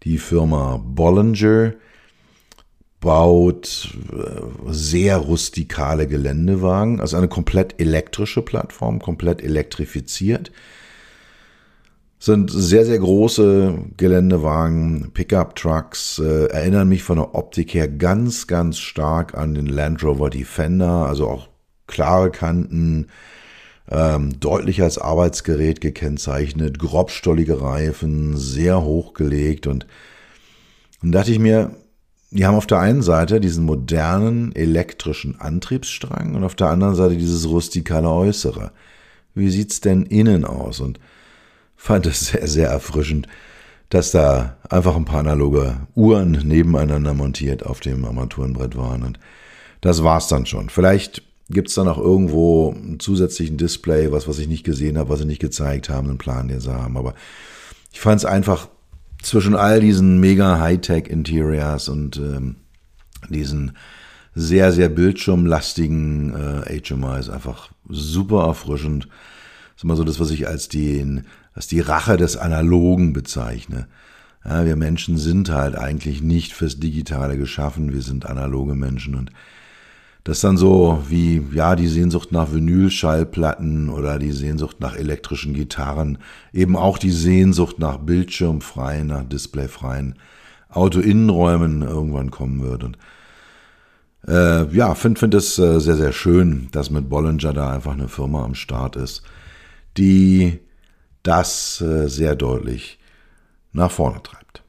Die 0.04 0.18
Firma 0.18 0.78
Bollinger 0.82 1.74
baut 3.02 3.90
äh, 4.14 4.72
sehr 4.72 5.18
rustikale 5.18 6.08
Geländewagen, 6.08 7.02
also 7.02 7.18
eine 7.18 7.28
komplett 7.28 7.82
elektrische 7.82 8.42
Plattform, 8.42 9.00
komplett 9.00 9.44
elektrifiziert. 9.44 10.54
Sind 12.18 12.50
sehr, 12.50 12.86
sehr 12.86 12.98
große 12.98 13.78
Geländewagen, 13.98 15.12
Pickup-Trucks, 15.14 16.20
äh, 16.20 16.46
erinnern 16.48 16.88
mich 16.88 17.04
von 17.04 17.18
der 17.18 17.36
Optik 17.36 17.74
her 17.74 17.88
ganz, 17.88 18.48
ganz 18.48 18.80
stark 18.80 19.36
an 19.38 19.54
den 19.54 19.68
Land 19.68 20.04
Rover 20.04 20.30
Defender, 20.30 21.06
also 21.08 21.28
auch 21.28 21.50
klare 21.88 22.32
Kanten, 22.32 23.08
ähm, 23.92 24.40
deutlich 24.40 24.82
als 24.82 24.98
Arbeitsgerät 24.98 25.82
gekennzeichnet, 25.82 26.80
grobstollige 26.80 27.62
Reifen, 27.62 28.38
sehr 28.38 28.82
hochgelegt 28.84 29.68
und 29.68 29.86
dann 31.02 31.12
dachte 31.12 31.32
ich 31.32 31.40
mir, 31.40 31.76
die 32.32 32.46
haben 32.46 32.56
auf 32.56 32.68
der 32.68 32.80
einen 32.80 33.04
Seite 33.04 33.40
diesen 33.40 33.66
modernen 33.66 34.56
elektrischen 34.56 35.40
Antriebsstrang 35.40 36.36
und 36.36 36.44
auf 36.44 36.56
der 36.56 36.68
anderen 36.68 36.96
Seite 36.96 37.16
dieses 37.16 37.48
rustikale 37.48 38.10
Äußere. 38.10 38.72
Wie 39.36 39.50
sieht's 39.50 39.82
denn 39.82 40.04
innen 40.04 40.46
aus? 40.46 40.80
Und 40.80 41.00
fand 41.76 42.06
es 42.06 42.28
sehr, 42.28 42.48
sehr 42.48 42.70
erfrischend, 42.70 43.28
dass 43.90 44.12
da 44.12 44.58
einfach 44.70 44.96
ein 44.96 45.06
paar 45.06 45.20
analoge 45.20 45.78
Uhren 45.94 46.32
nebeneinander 46.32 47.14
montiert 47.14 47.66
auf 47.66 47.80
dem 47.80 48.04
Armaturenbrett 48.06 48.76
waren. 48.76 49.04
Und 49.04 49.20
das 49.82 50.04
war's 50.04 50.28
dann 50.28 50.46
schon. 50.46 50.70
Vielleicht 50.70 51.22
Gibt 51.50 51.70
es 51.70 51.76
da 51.76 51.84
noch 51.84 52.00
irgendwo 52.00 52.72
einen 52.72 53.00
zusätzlichen 53.00 53.58
Display, 53.58 54.12
was, 54.12 54.28
was 54.28 54.40
ich 54.40 54.48
nicht 54.48 54.64
gesehen 54.64 54.98
habe, 54.98 55.10
was 55.10 55.20
sie 55.20 55.26
nicht 55.26 55.42
gezeigt 55.42 55.90
haben, 55.90 56.10
einen 56.10 56.18
Plan, 56.18 56.48
den 56.48 56.60
sie 56.60 56.74
haben. 56.74 56.98
Aber 56.98 57.14
ich 57.92 58.00
fand 58.00 58.18
es 58.18 58.26
einfach 58.26 58.68
zwischen 59.22 59.56
all 59.56 59.80
diesen 59.80 60.20
mega 60.20 60.60
Hightech-Interiors 60.60 61.90
und 61.90 62.18
ähm, 62.18 62.56
diesen 63.30 63.78
sehr, 64.34 64.72
sehr 64.72 64.90
bildschirmlastigen 64.90 66.64
äh, 66.64 66.82
HMIs 66.82 67.30
einfach 67.30 67.70
super 67.88 68.46
erfrischend. 68.46 69.06
Das 69.06 69.78
ist 69.78 69.84
immer 69.84 69.96
so 69.96 70.04
das, 70.04 70.20
was 70.20 70.32
ich 70.32 70.48
als, 70.48 70.68
den, 70.68 71.26
als 71.56 71.68
die 71.68 71.80
Rache 71.80 72.18
des 72.18 72.38
Analogen 72.38 73.14
bezeichne. 73.14 73.88
Ja, 74.44 74.66
wir 74.66 74.76
Menschen 74.76 75.18
sind 75.18 75.50
halt 75.50 75.76
eigentlich 75.76 76.22
nicht 76.22 76.54
fürs 76.54 76.80
Digitale 76.80 77.38
geschaffen, 77.38 77.94
wir 77.94 78.02
sind 78.02 78.28
analoge 78.28 78.76
Menschen 78.76 79.16
und 79.16 79.32
das 80.24 80.42
dann 80.42 80.58
so 80.58 81.04
wie, 81.08 81.42
ja, 81.54 81.76
die 81.76 81.88
Sehnsucht 81.88 82.32
nach 82.32 82.52
Vinylschallplatten 82.52 83.90
oder 83.90 84.18
die 84.18 84.32
Sehnsucht 84.32 84.80
nach 84.80 84.96
elektrischen 84.96 85.54
Gitarren, 85.54 86.18
eben 86.52 86.76
auch 86.76 86.98
die 86.98 87.12
Sehnsucht 87.12 87.78
nach 87.78 87.98
bildschirmfreien, 87.98 89.08
nach 89.08 89.24
displayfreien 89.24 90.16
Autoinnenräumen 90.70 91.84
irgendwann 91.84 92.32
kommen 92.32 92.64
wird. 92.64 92.84
Und 92.84 92.98
äh, 94.28 94.66
ja, 94.76 94.96
finde 94.96 95.20
find 95.20 95.36
es 95.36 95.60
äh, 95.60 95.80
sehr, 95.80 95.96
sehr 95.96 96.12
schön, 96.12 96.70
dass 96.72 96.90
mit 96.90 97.08
Bollinger 97.08 97.54
da 97.54 97.72
einfach 97.72 97.94
eine 97.94 98.08
Firma 98.08 98.44
am 98.44 98.56
Start 98.56 98.96
ist, 98.96 99.22
die 99.96 100.60
das 101.26 101.82
äh, 101.82 102.08
sehr 102.08 102.36
deutlich 102.36 103.00
nach 103.74 103.92
vorne 103.92 104.22
treibt. 104.24 104.64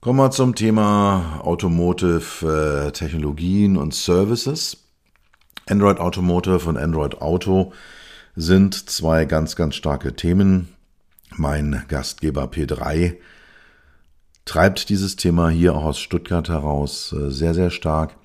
Kommen 0.00 0.18
wir 0.18 0.30
zum 0.30 0.54
Thema 0.54 1.40
Automotive 1.42 2.86
äh, 2.86 2.92
Technologien 2.92 3.76
und 3.76 3.94
Services. 3.94 4.78
Android 5.68 5.98
Automotive 5.98 6.68
und 6.68 6.76
Android 6.76 7.20
Auto 7.20 7.72
sind 8.34 8.88
zwei 8.88 9.24
ganz, 9.24 9.56
ganz 9.56 9.74
starke 9.74 10.16
Themen. 10.16 10.68
Mein 11.36 11.84
Gastgeber 11.88 12.44
P3 12.44 13.16
treibt 14.44 14.88
dieses 14.88 15.16
Thema 15.16 15.48
hier 15.50 15.74
auch 15.74 15.84
aus 15.84 16.00
Stuttgart 16.00 16.48
heraus 16.48 17.12
äh, 17.12 17.30
sehr, 17.30 17.54
sehr 17.54 17.70
stark 17.70 18.16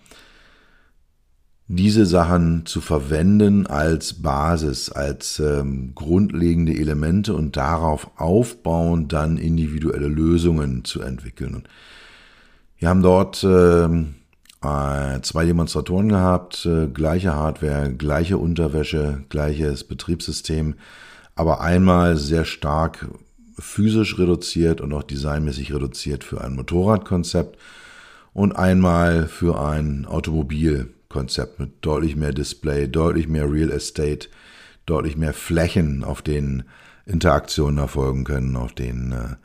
diese 1.67 2.05
Sachen 2.05 2.65
zu 2.65 2.79
verwenden 2.79 3.65
als 3.65 4.21
Basis, 4.21 4.91
als 4.91 5.39
ähm, 5.39 5.93
grundlegende 5.95 6.75
Elemente 6.75 7.33
und 7.33 7.57
darauf 7.57 8.11
aufbauen, 8.17 9.07
dann 9.07 9.37
individuelle 9.37 10.07
Lösungen 10.07 10.85
zu 10.85 11.01
entwickeln. 11.01 11.55
Und 11.55 11.67
wir 12.77 12.89
haben 12.89 13.01
dort 13.01 13.43
ähm, 13.43 14.15
äh, 14.61 15.21
zwei 15.21 15.45
Demonstratoren 15.45 16.09
gehabt, 16.09 16.67
äh, 16.67 16.87
gleiche 16.87 17.33
Hardware, 17.33 17.91
gleiche 17.93 18.37
Unterwäsche, 18.37 19.23
gleiches 19.29 19.83
Betriebssystem, 19.83 20.75
aber 21.35 21.61
einmal 21.61 22.15
sehr 22.15 22.45
stark 22.45 23.07
physisch 23.57 24.19
reduziert 24.19 24.81
und 24.81 24.93
auch 24.93 25.03
designmäßig 25.03 25.73
reduziert 25.73 26.23
für 26.23 26.41
ein 26.41 26.55
Motorradkonzept 26.55 27.57
und 28.33 28.55
einmal 28.55 29.27
für 29.27 29.59
ein 29.59 30.05
Automobil 30.05 30.93
Konzept 31.15 31.61
mit 31.61 31.71
deutlich 31.79 32.17
mehr 32.17 32.33
Display, 32.33 32.89
deutlich 32.89 33.29
mehr 33.29 33.49
Real 33.49 33.71
Estate, 33.71 34.27
deutlich 34.85 35.15
mehr 35.15 35.33
Flächen, 35.33 36.03
auf 36.03 36.21
denen 36.21 36.63
Interaktionen 37.05 37.77
erfolgen 37.77 38.25
können, 38.25 38.57
auf 38.57 38.73
denen 38.73 39.13
äh, 39.13 39.35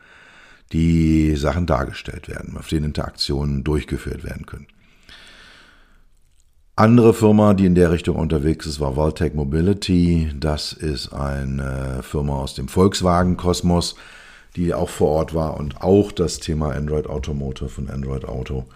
die 0.72 1.36
Sachen 1.36 1.66
dargestellt 1.66 2.28
werden, 2.28 2.56
auf 2.56 2.66
denen 2.66 2.86
Interaktionen 2.86 3.62
durchgeführt 3.62 4.24
werden 4.24 4.46
können. 4.46 4.66
Andere 6.74 7.14
Firma, 7.14 7.54
die 7.54 7.66
in 7.66 7.76
der 7.76 7.92
Richtung 7.92 8.16
unterwegs 8.16 8.66
ist, 8.66 8.80
war 8.80 8.96
Voltec 8.96 9.36
Mobility. 9.36 10.32
Das 10.34 10.72
ist 10.72 11.12
eine 11.12 12.00
Firma 12.02 12.34
aus 12.34 12.54
dem 12.54 12.66
Volkswagen-Kosmos, 12.66 13.94
die 14.56 14.74
auch 14.74 14.88
vor 14.88 15.10
Ort 15.10 15.34
war 15.34 15.56
und 15.56 15.82
auch 15.82 16.10
das 16.10 16.40
Thema 16.40 16.72
Android 16.72 17.06
Automotive 17.06 17.80
und 17.80 17.90
Android 17.90 18.24
Auto 18.24 18.66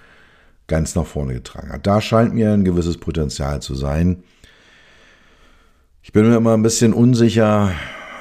ganz 0.67 0.95
nach 0.95 1.07
vorne 1.07 1.35
getragen 1.35 1.73
hat. 1.73 1.87
Da 1.87 2.01
scheint 2.01 2.35
mir 2.35 2.53
ein 2.53 2.65
gewisses 2.65 2.99
Potenzial 2.99 3.61
zu 3.61 3.75
sein. 3.75 4.23
Ich 6.03 6.13
bin 6.13 6.29
mir 6.29 6.37
immer 6.37 6.55
ein 6.55 6.63
bisschen 6.63 6.93
unsicher, 6.93 7.73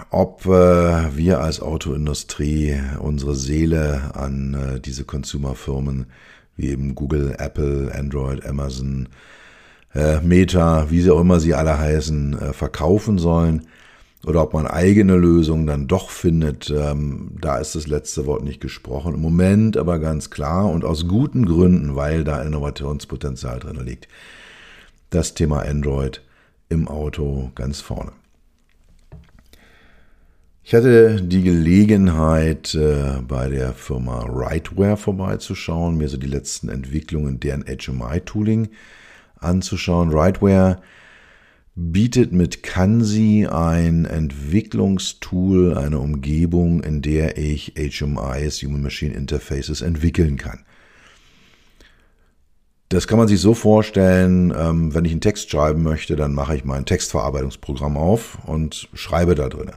ob 0.10 0.46
äh, 0.46 1.16
wir 1.16 1.42
als 1.42 1.62
Autoindustrie 1.62 2.80
unsere 3.00 3.36
Seele 3.36 4.12
an 4.14 4.54
äh, 4.54 4.80
diese 4.80 5.06
Consumerfirmen 5.06 6.08
wie 6.56 6.70
eben 6.70 6.94
Google, 6.94 7.36
Apple, 7.40 7.92
Android, 7.94 8.46
Amazon, 8.46 9.10
äh, 9.96 10.22
Meta, 10.22 10.92
wie 10.92 11.02
sie 11.02 11.12
auch 11.12 11.20
immer 11.20 11.40
sie 11.40 11.56
alle 11.56 11.80
heißen, 11.80 12.40
äh, 12.40 12.54
verkaufen 12.54 13.18
sollen 13.18 13.68
oder 14.26 14.42
ob 14.42 14.54
man 14.54 14.68
eigene 14.68 15.16
Lösungen 15.16 15.68
dann 15.68 15.88
doch 15.88 16.10
findet, 16.10 16.70
ähm, 16.70 17.32
da 17.42 17.58
ist 17.58 17.76
das 17.76 17.88
letzte 17.88 18.26
Wort 18.26 18.44
nicht 18.44 18.62
gesprochen. 18.62 19.16
Im 19.16 19.22
Moment 19.22 19.76
aber 19.76 20.00
ganz 20.00 20.30
klar 20.30 20.70
und 20.70 20.86
aus 20.86 21.08
guten 21.08 21.46
Gründen, 21.46 21.96
weil 21.96 22.24
da 22.24 22.42
Innovationspotenzial 22.42 23.60
drin 23.60 23.84
liegt. 23.86 24.08
Das 25.10 25.34
Thema 25.34 25.64
Android 25.64 26.22
im 26.70 26.88
Auto 26.88 27.52
ganz 27.56 27.82
vorne. 27.82 28.14
Ich 30.66 30.74
hatte 30.74 31.22
die 31.22 31.44
Gelegenheit, 31.44 32.74
äh, 32.74 33.22
bei 33.28 33.50
der 33.50 33.74
Firma 33.74 34.24
Rightware 34.24 34.96
vorbeizuschauen, 34.96 35.98
mir 35.98 36.08
so 36.08 36.16
die 36.16 36.28
letzten 36.28 36.70
Entwicklungen 36.70 37.42
deren 37.42 37.66
HMI-Tooling 37.66 38.70
anzuschauen. 39.40 40.12
Rightware 40.14 40.82
bietet 41.76 42.32
mit 42.32 42.62
Kansi 42.62 43.48
ein 43.50 44.06
Entwicklungstool, 44.06 45.76
eine 45.76 46.00
Umgebung, 46.00 46.84
in 46.84 47.02
der 47.02 47.38
ich 47.38 47.74
HMIs, 47.76 48.62
Human 48.62 48.82
Machine 48.82 49.14
Interfaces, 49.14 49.82
entwickeln 49.82 50.38
kann. 50.38 50.66
Das 52.90 53.08
kann 53.08 53.18
man 53.18 53.28
sich 53.28 53.42
so 53.42 53.56
vorstellen, 53.56 54.54
ähm, 54.56 54.94
wenn 54.94 55.06
ich 55.06 55.14
einen 55.14 55.22
Text 55.22 55.50
schreiben 55.50 55.82
möchte, 55.82 56.16
dann 56.16 56.34
mache 56.34 56.56
ich 56.56 56.64
mein 56.64 56.86
Textverarbeitungsprogramm 56.86 57.98
auf 57.98 58.38
und 58.46 58.88
schreibe 58.94 59.34
da 59.34 59.50
drin. 59.50 59.72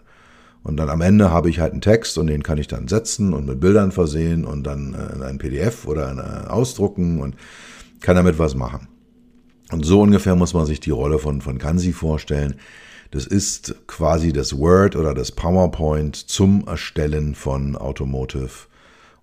Und 0.63 0.77
dann 0.77 0.91
am 0.91 1.01
Ende 1.01 1.31
habe 1.31 1.49
ich 1.49 1.61
halt 1.61 1.73
einen 1.73 1.81
Text 1.81 2.19
und 2.19 2.27
den 2.27 2.43
kann 2.43 2.59
ich 2.59 2.67
dann 2.69 2.89
setzen 2.89 3.33
und 3.33 3.47
mit 3.47 3.61
Bildern 3.61 3.91
versehen 3.91 4.45
und 4.45 4.65
dann 4.65 4.93
äh, 4.93 5.15
in 5.15 5.23
ein 5.23 5.39
PDF 5.39 5.87
oder 5.87 6.11
in, 6.11 6.19
äh, 6.19 6.49
ausdrucken 6.49 7.21
und 7.21 7.37
kann 8.01 8.17
damit 8.17 8.39
was 8.39 8.55
machen. 8.55 8.89
Und 9.73 9.85
so 9.85 10.01
ungefähr 10.01 10.37
muss 10.37 10.55
man 10.55 10.67
sich 10.67 10.81
die 10.81 10.91
Rolle 10.91 11.19
von, 11.19 11.41
von 11.41 11.59
Kansi 11.59 11.93
vorstellen. 11.93 12.57
Das 13.11 13.27
ist 13.27 13.75
quasi 13.87 14.33
das 14.33 14.57
Word 14.59 14.97
oder 14.97 15.15
das 15.15 15.33
PowerPoint 15.33 16.17
zum 16.17 16.67
Erstellen 16.67 17.35
von 17.35 17.77
Automotive 17.77 18.51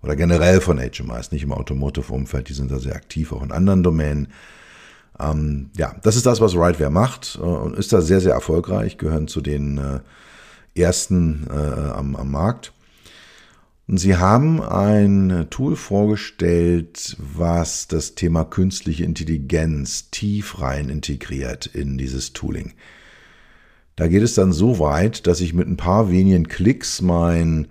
oder 0.02 0.16
generell 0.16 0.60
von 0.60 0.78
HMIs, 0.78 1.32
nicht 1.32 1.44
im 1.44 1.52
Automotive-Umfeld, 1.52 2.48
die 2.48 2.52
sind 2.52 2.70
da 2.70 2.78
sehr 2.78 2.94
aktiv, 2.94 3.32
auch 3.32 3.42
in 3.42 3.52
anderen 3.52 3.82
Domänen. 3.82 4.28
Ähm, 5.18 5.70
ja, 5.76 5.94
das 6.02 6.16
ist 6.16 6.26
das, 6.26 6.40
was 6.40 6.54
Rightware 6.54 6.90
macht 6.90 7.38
äh, 7.40 7.44
und 7.44 7.76
ist 7.76 7.92
da 7.92 8.02
sehr, 8.02 8.20
sehr 8.20 8.34
erfolgreich, 8.34 8.98
gehören 8.98 9.28
zu 9.28 9.40
den 9.40 9.78
äh, 9.78 10.80
ersten 10.80 11.46
äh, 11.48 11.90
am, 11.90 12.16
am 12.16 12.30
Markt. 12.30 12.72
Und 13.86 13.98
sie 13.98 14.16
haben 14.16 14.62
ein 14.62 15.46
Tool 15.50 15.76
vorgestellt, 15.76 17.16
was 17.18 17.86
das 17.86 18.14
Thema 18.14 18.44
künstliche 18.44 19.04
Intelligenz 19.04 20.10
tief 20.10 20.60
rein 20.60 20.88
integriert 20.88 21.66
in 21.66 21.98
dieses 21.98 22.32
Tooling. 22.32 22.72
Da 23.96 24.08
geht 24.08 24.22
es 24.22 24.34
dann 24.34 24.52
so 24.52 24.78
weit, 24.78 25.26
dass 25.26 25.40
ich 25.40 25.52
mit 25.52 25.68
ein 25.68 25.76
paar 25.76 26.10
wenigen 26.10 26.48
Klicks 26.48 27.02
mein 27.02 27.68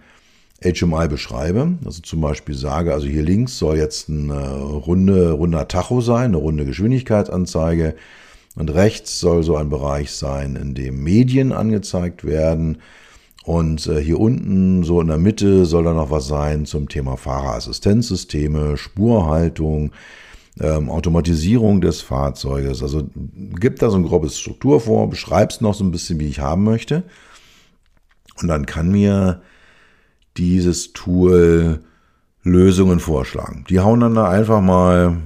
HMI 0.64 1.08
beschreibe. 1.08 1.78
Also 1.84 2.02
zum 2.02 2.22
Beispiel 2.22 2.56
sage, 2.56 2.94
also 2.94 3.08
hier 3.08 3.24
links 3.24 3.58
soll 3.58 3.78
jetzt 3.78 4.08
eine 4.08 4.62
runde, 4.62 5.32
runder 5.32 5.68
Tacho 5.68 6.00
sein, 6.00 6.26
eine 6.26 6.38
runde 6.38 6.66
Geschwindigkeitsanzeige. 6.66 7.96
Und 8.56 8.74
rechts 8.74 9.20
soll 9.20 9.44
so 9.44 9.58
ein 9.58 9.70
Bereich 9.70 10.12
sein, 10.12 10.56
in 10.56 10.76
dem 10.76 11.04
Medien 11.04 11.52
angezeigt 11.52 12.24
werden. 12.24 12.78
Und 13.44 13.88
äh, 13.88 14.02
hier 14.02 14.20
unten, 14.20 14.84
so 14.84 15.02
in 15.02 15.08
der 15.08 15.18
Mitte, 15.18 15.66
soll 15.66 15.84
da 15.84 15.94
noch 15.94 16.10
was 16.10 16.28
sein 16.28 16.66
zum 16.66 16.88
Thema 16.88 17.18
Fahrerassistenzsysteme, 17.18 18.78
Spurhaltung, 18.78 19.92
ähm, 20.60 20.90
Automatisierung 20.90 21.82
des 21.82 22.02
Fahrzeuges. 22.02 22.82
Also 22.82 23.10
gibt 23.60 23.82
da 23.82 23.90
so 23.90 23.98
ein 23.98 24.04
grobes 24.04 24.40
Struktur 24.40 24.80
vor, 24.80 25.10
beschreibst 25.10 25.62
noch 25.62 25.74
so 25.74 25.84
ein 25.84 25.92
bisschen, 25.92 26.20
wie 26.20 26.28
ich 26.28 26.40
haben 26.40 26.64
möchte. 26.64 27.04
Und 28.42 28.48
dann 28.48 28.66
kann 28.66 28.92
mir 28.92 29.42
dieses 30.38 30.94
Tool 30.94 31.84
Lösungen 32.44 33.00
vorschlagen. 33.00 33.66
Die 33.70 33.80
hauen 33.80 34.00
dann 34.00 34.16
da 34.16 34.30
einfach 34.30 34.62
mal 34.62 35.18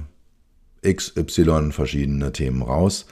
XY 0.86 1.72
verschiedene 1.72 2.32
Themen 2.32 2.62
raus. 2.62 3.06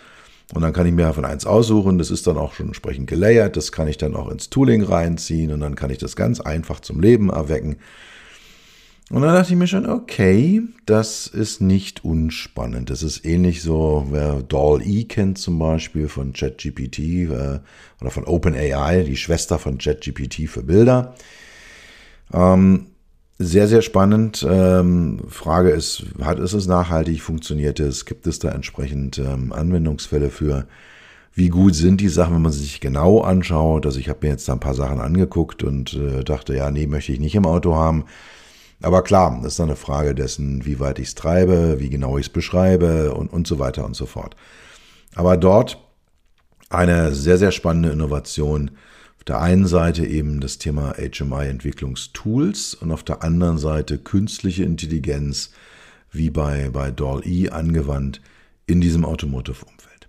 Und 0.55 0.63
dann 0.63 0.73
kann 0.73 0.87
ich 0.87 0.93
mir 0.93 1.13
von 1.13 1.25
eins 1.25 1.45
aussuchen. 1.45 1.99
Das 1.99 2.11
ist 2.11 2.27
dann 2.27 2.39
auch 2.39 2.55
schon 2.55 2.67
entsprechend 2.67 3.09
gelayert. 3.09 3.57
Das 3.57 3.73
kann 3.73 3.89
ich 3.89 3.99
dann 3.99 4.15
auch 4.15 4.31
ins 4.31 4.49
Tooling 4.49 4.83
reinziehen 4.83 5.53
und 5.53 5.61
dann 5.61 5.75
kann 5.75 5.91
ich 5.91 5.99
das 5.99 6.15
ganz 6.15 6.41
einfach 6.41 6.81
zum 6.81 7.01
Leben 7.01 7.31
erwecken. 7.31 7.77
Und 9.11 9.23
dann 9.23 9.35
dachte 9.35 9.53
ich 9.53 9.59
mir 9.59 9.69
schon, 9.69 9.89
okay, 9.89 10.63
das 10.85 11.29
ist 11.29 11.61
nicht 11.61 12.05
unspannend. 12.05 12.91
Das 12.91 13.05
ist 13.05 13.25
ähnlich 13.25 13.63
so, 13.63 14.09
wer 14.11 14.43
DAL-E 14.43 15.05
kennt 15.05 15.39
zum 15.39 15.61
Beispiel 15.61 16.09
von 16.09 16.33
ChatGPT 16.33 16.99
äh, 16.99 17.61
oder 18.01 18.11
von 18.11 18.25
OpenAI, 18.25 19.05
die 19.05 19.17
Schwester 19.17 19.61
von 19.61 19.79
ChatGPT 19.79 20.49
für 20.49 20.65
Bilder. 20.65 21.15
Ähm, 22.33 22.87
sehr, 23.39 23.69
sehr 23.69 23.83
spannend. 23.83 24.47
Ähm, 24.49 25.21
Frage 25.29 25.71
ist, 25.71 26.05
hat, 26.23 26.39
ist 26.39 26.55
es 26.55 26.67
nachhaltig? 26.67 27.23
Funktioniert 27.23 27.81
es? 27.81 28.05
Gibt 28.07 28.27
es 28.27 28.39
da 28.39 28.51
entsprechend 28.51 29.19
ähm, 29.19 29.53
Anwendungsfälle 29.53 30.31
für? 30.31 30.67
Wie 31.35 31.51
gut 31.51 31.75
sind 31.75 32.01
die 32.01 32.09
Sachen, 32.09 32.35
wenn 32.35 32.43
man 32.43 32.53
sie 32.53 32.61
sich 32.61 32.81
genau 32.81 33.21
anschaut? 33.21 33.85
Also 33.85 34.01
ich 34.01 34.09
habe 34.09 34.21
mir 34.23 34.33
jetzt 34.33 34.49
da 34.49 34.55
ein 34.55 34.61
paar 34.61 34.75
Sachen 34.75 35.01
angeguckt 35.01 35.63
und 35.63 35.93
äh, 35.93 36.25
dachte, 36.25 36.57
ja, 36.57 36.71
nee, 36.71 36.87
möchte 36.87 37.13
ich 37.13 37.21
nicht 37.21 37.35
im 37.35 37.45
Auto 37.45 37.75
haben. 37.75 38.07
Aber 38.83 39.03
klar, 39.03 39.39
das 39.43 39.53
ist 39.53 39.59
dann 39.59 39.69
eine 39.69 39.77
Frage 39.77 40.15
dessen, 40.15 40.65
wie 40.65 40.81
weit 40.81 40.99
ich 40.99 41.09
es 41.09 41.15
treibe, 41.15 41.77
wie 41.79 41.91
genau 41.91 42.17
ich 42.17 42.27
es 42.27 42.33
beschreibe 42.33 43.15
und, 43.15 43.31
und 43.33 43.47
so 43.47 43.59
weiter 43.59 43.85
und 43.85 43.95
so 43.95 44.07
fort. 44.07 44.35
Aber 45.15 45.37
dort 45.37 45.79
eine 46.71 47.15
sehr, 47.15 47.39
sehr 47.39 47.53
spannende 47.53 47.91
Innovation, 47.91 48.71
der 49.27 49.41
einen 49.41 49.67
Seite 49.67 50.07
eben 50.07 50.41
das 50.41 50.59
Thema 50.59 50.95
HMI-Entwicklungstools 50.99 52.75
und 52.75 52.93
auf 52.93 53.03
der 53.03 53.25
anderen 53.25 53.59
Seite 53.59 53.99
künstliche 53.99 54.63
Intelligenz, 54.63 55.51
wie 56.13 56.31
bei, 56.31 56.71
bei 56.71 56.91
DAL-E 56.91 57.51
angewandt 57.51 58.21
in 58.67 58.81
diesem 58.81 59.05
Automotive-Umfeld. 59.05 60.09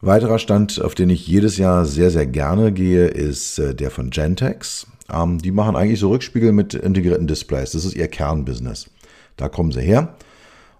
Weiterer 0.00 0.38
Stand, 0.38 0.80
auf 0.80 0.94
den 0.94 1.10
ich 1.10 1.26
jedes 1.26 1.58
Jahr 1.58 1.84
sehr, 1.84 2.10
sehr 2.10 2.26
gerne 2.26 2.72
gehe, 2.72 3.06
ist 3.06 3.58
äh, 3.58 3.74
der 3.74 3.90
von 3.90 4.10
Gentex. 4.10 4.86
Ähm, 5.10 5.38
die 5.38 5.50
machen 5.50 5.76
eigentlich 5.76 6.00
so 6.00 6.10
Rückspiegel 6.10 6.52
mit 6.52 6.74
integrierten 6.74 7.26
Displays. 7.26 7.72
Das 7.72 7.84
ist 7.84 7.94
ihr 7.94 8.08
Kernbusiness. 8.08 8.88
Da 9.36 9.48
kommen 9.48 9.72
sie 9.72 9.82
her 9.82 10.16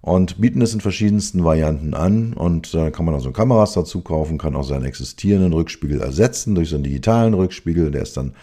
und 0.06 0.40
bieten 0.40 0.62
es 0.62 0.72
in 0.72 0.80
verschiedensten 0.80 1.42
Varianten 1.42 1.92
an. 1.92 2.32
Und 2.32 2.72
da 2.72 2.90
kann 2.90 3.04
man 3.04 3.16
also 3.16 3.32
Kameras 3.32 3.72
dazu 3.72 4.02
kaufen, 4.02 4.38
kann 4.38 4.54
auch 4.54 4.62
seinen 4.62 4.84
existierenden 4.84 5.52
Rückspiegel 5.52 6.00
ersetzen 6.00 6.54
durch 6.54 6.68
so 6.68 6.76
einen 6.76 6.84
digitalen 6.84 7.34
Rückspiegel. 7.34 7.90
Der 7.90 8.02
ist 8.02 8.16
dann 8.16 8.34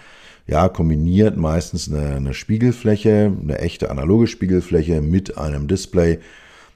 ja 0.46 0.68
kombiniert 0.68 1.38
meistens 1.38 1.90
eine, 1.90 2.18
eine 2.18 2.34
Spiegelfläche, 2.34 3.32
eine 3.42 3.60
echte 3.60 3.90
analoge 3.90 4.28
Spiegelfläche 4.28 5.00
mit 5.00 5.38
einem 5.38 5.70
Display. 5.70 6.20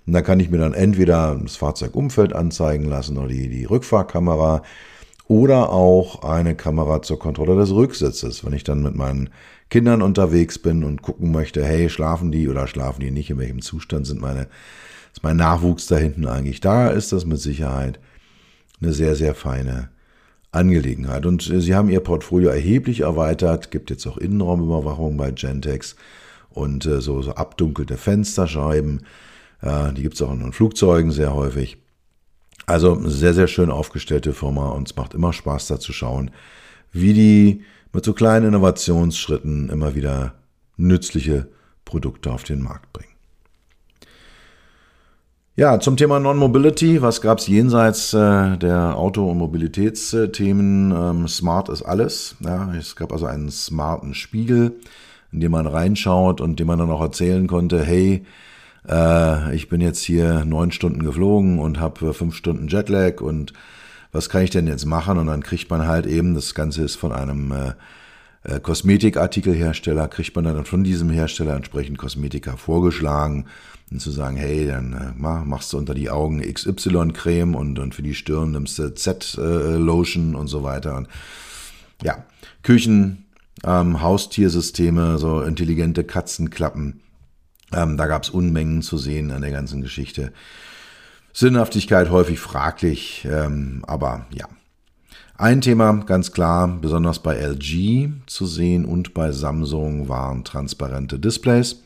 Und 0.05 0.13
da 0.13 0.21
kann 0.21 0.39
ich 0.39 0.49
mir 0.49 0.59
dann 0.59 0.73
entweder 0.73 1.37
das 1.43 1.57
Fahrzeugumfeld 1.57 2.31
anzeigen 2.31 2.85
lassen 2.85 3.17
oder 3.17 3.27
die, 3.27 3.49
die 3.49 3.65
Rückfahrkamera 3.65 4.63
oder 5.27 5.69
auch 5.69 6.23
eine 6.23 6.55
Kamera 6.55 7.01
zur 7.01 7.19
Kontrolle 7.19 7.57
des 7.57 7.73
Rücksitzes. 7.73 8.45
Wenn 8.45 8.53
ich 8.53 8.63
dann 8.63 8.83
mit 8.83 8.95
meinen 8.95 9.31
Kindern 9.69 10.01
unterwegs 10.01 10.59
bin 10.59 10.83
und 10.83 11.01
gucken 11.01 11.31
möchte, 11.31 11.63
hey, 11.63 11.89
schlafen 11.89 12.31
die 12.31 12.47
oder 12.47 12.67
schlafen 12.67 13.01
die 13.01 13.11
nicht, 13.11 13.29
in 13.29 13.37
welchem 13.37 13.61
Zustand 13.61 14.07
sind 14.07 14.21
meine, 14.21 14.47
ist 15.13 15.23
mein 15.23 15.37
Nachwuchs 15.37 15.87
da 15.87 15.97
hinten 15.97 16.27
eigentlich 16.27 16.61
da, 16.61 16.89
ist 16.89 17.11
das 17.11 17.25
mit 17.25 17.39
Sicherheit 17.39 17.99
eine 18.81 18.93
sehr, 18.93 19.15
sehr 19.15 19.35
feine 19.35 19.89
Angelegenheit. 20.51 21.25
Und 21.25 21.49
äh, 21.49 21.61
sie 21.61 21.75
haben 21.75 21.89
ihr 21.89 21.99
Portfolio 21.99 22.49
erheblich 22.49 23.01
erweitert, 23.01 23.71
gibt 23.71 23.89
jetzt 23.89 24.05
auch 24.07 24.17
Innenraumüberwachung 24.17 25.17
bei 25.17 25.31
Gentex 25.31 25.95
und 26.49 26.85
äh, 26.85 27.01
so, 27.01 27.21
so 27.21 27.31
abdunkelte 27.33 27.97
Fensterscheiben. 27.97 29.05
Äh, 29.61 29.93
die 29.93 30.03
gibt 30.03 30.15
es 30.15 30.21
auch 30.21 30.31
in 30.31 30.53
Flugzeugen 30.53 31.11
sehr 31.11 31.33
häufig. 31.33 31.77
Also 32.65 32.99
sehr, 33.07 33.33
sehr 33.33 33.47
schön 33.47 33.69
aufgestellte 33.69 34.33
Firma 34.33 34.69
und 34.69 34.89
es 34.89 34.95
macht 34.95 35.13
immer 35.13 35.31
Spaß 35.31 35.67
da 35.67 35.79
zu 35.79 35.93
schauen, 35.93 36.31
wie 36.91 37.13
die 37.13 37.63
mit 37.93 38.05
so 38.05 38.13
kleinen 38.13 38.47
Innovationsschritten 38.47 39.69
immer 39.69 39.95
wieder 39.95 40.33
nützliche 40.77 41.47
Produkte 41.85 42.31
auf 42.31 42.43
den 42.43 42.61
Markt 42.61 42.93
bringen. 42.93 43.07
Ja, 45.55 45.79
zum 45.79 45.97
Thema 45.97 46.19
Non-Mobility, 46.19 47.01
was 47.01 47.19
gab 47.19 47.39
es 47.39 47.47
jenseits 47.47 48.13
äh, 48.13 48.57
der 48.57 48.95
Auto- 48.95 49.31
und 49.31 49.39
Mobilitätsthemen? 49.39 50.91
Ähm, 50.91 51.27
Smart 51.27 51.69
ist 51.69 51.81
alles. 51.81 52.35
Ja, 52.41 52.71
es 52.75 52.95
gab 52.95 53.11
also 53.11 53.25
einen 53.25 53.49
smarten 53.49 54.13
Spiegel, 54.13 54.75
in 55.31 55.39
dem 55.39 55.53
man 55.53 55.65
reinschaut 55.65 56.41
und 56.41 56.59
dem 56.59 56.67
man 56.67 56.77
dann 56.77 56.91
auch 56.91 57.01
erzählen 57.01 57.47
konnte, 57.47 57.83
hey, 57.83 58.23
äh, 58.87 59.55
ich 59.55 59.67
bin 59.67 59.81
jetzt 59.81 60.03
hier 60.03 60.45
neun 60.45 60.71
Stunden 60.71 61.03
geflogen 61.03 61.57
und 61.57 61.79
habe 61.79 62.13
fünf 62.13 62.35
Stunden 62.35 62.67
Jetlag 62.67 63.21
und 63.21 63.53
was 64.17 64.29
kann 64.29 64.41
ich 64.41 64.49
denn 64.49 64.67
jetzt 64.67 64.85
machen? 64.85 65.17
Und 65.17 65.27
dann 65.27 65.43
kriegt 65.43 65.69
man 65.69 65.87
halt 65.87 66.07
eben, 66.07 66.33
das 66.33 66.55
Ganze 66.55 66.83
ist 66.83 66.95
von 66.95 67.11
einem 67.13 67.51
äh, 67.51 67.73
äh, 68.43 68.59
Kosmetikartikelhersteller, 68.59 70.07
kriegt 70.07 70.35
man 70.35 70.45
dann 70.45 70.65
von 70.65 70.83
diesem 70.83 71.09
Hersteller 71.09 71.55
entsprechend 71.55 71.99
Kosmetika 71.99 72.57
vorgeschlagen 72.57 73.45
und 73.91 74.01
zu 74.01 74.09
sagen, 74.09 74.35
hey, 74.35 74.67
dann 74.67 74.93
äh, 74.93 75.45
machst 75.45 75.71
du 75.71 75.77
unter 75.77 75.93
die 75.93 76.09
Augen 76.09 76.41
XY-Creme 76.41 77.55
und, 77.55 77.77
und 77.77 77.93
für 77.93 78.01
die 78.01 78.15
Stirn 78.15 78.51
nimmst 78.51 78.79
du 78.79 78.93
Z-Lotion 78.93 80.35
und 80.35 80.47
so 80.47 80.63
weiter. 80.63 80.97
Und 80.97 81.07
ja, 82.01 82.25
Küchen, 82.63 83.25
ähm, 83.63 84.01
Haustiersysteme, 84.01 85.19
so 85.19 85.41
intelligente 85.41 86.03
Katzenklappen. 86.03 87.01
Ähm, 87.71 87.97
da 87.97 88.07
gab 88.07 88.23
es 88.23 88.29
Unmengen 88.29 88.81
zu 88.81 88.97
sehen 88.97 89.29
an 89.29 89.41
der 89.41 89.51
ganzen 89.51 89.81
Geschichte. 89.81 90.33
Sinnhaftigkeit 91.39 92.09
häufig 92.09 92.39
fraglich, 92.39 93.27
ähm, 93.29 93.83
aber 93.85 94.25
ja. 94.33 94.47
Ein 95.37 95.61
Thema 95.61 95.93
ganz 96.07 96.31
klar, 96.31 96.67
besonders 96.67 97.19
bei 97.19 97.35
LG 97.35 98.09
zu 98.25 98.47
sehen 98.47 98.85
und 98.85 99.13
bei 99.13 99.31
Samsung 99.31 100.09
waren 100.09 100.43
transparente 100.43 101.19
Displays. 101.19 101.83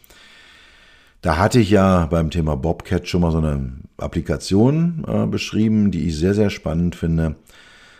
Da 1.21 1.35
hatte 1.35 1.59
ich 1.59 1.69
ja 1.69 2.05
beim 2.05 2.29
Thema 2.29 2.55
Bobcat 2.55 3.09
schon 3.09 3.19
mal 3.19 3.33
so 3.33 3.39
eine 3.39 3.73
Applikation 3.97 5.03
äh, 5.05 5.25
beschrieben, 5.27 5.91
die 5.91 6.07
ich 6.07 6.17
sehr, 6.17 6.33
sehr 6.33 6.49
spannend 6.49 6.95
finde. 6.95 7.35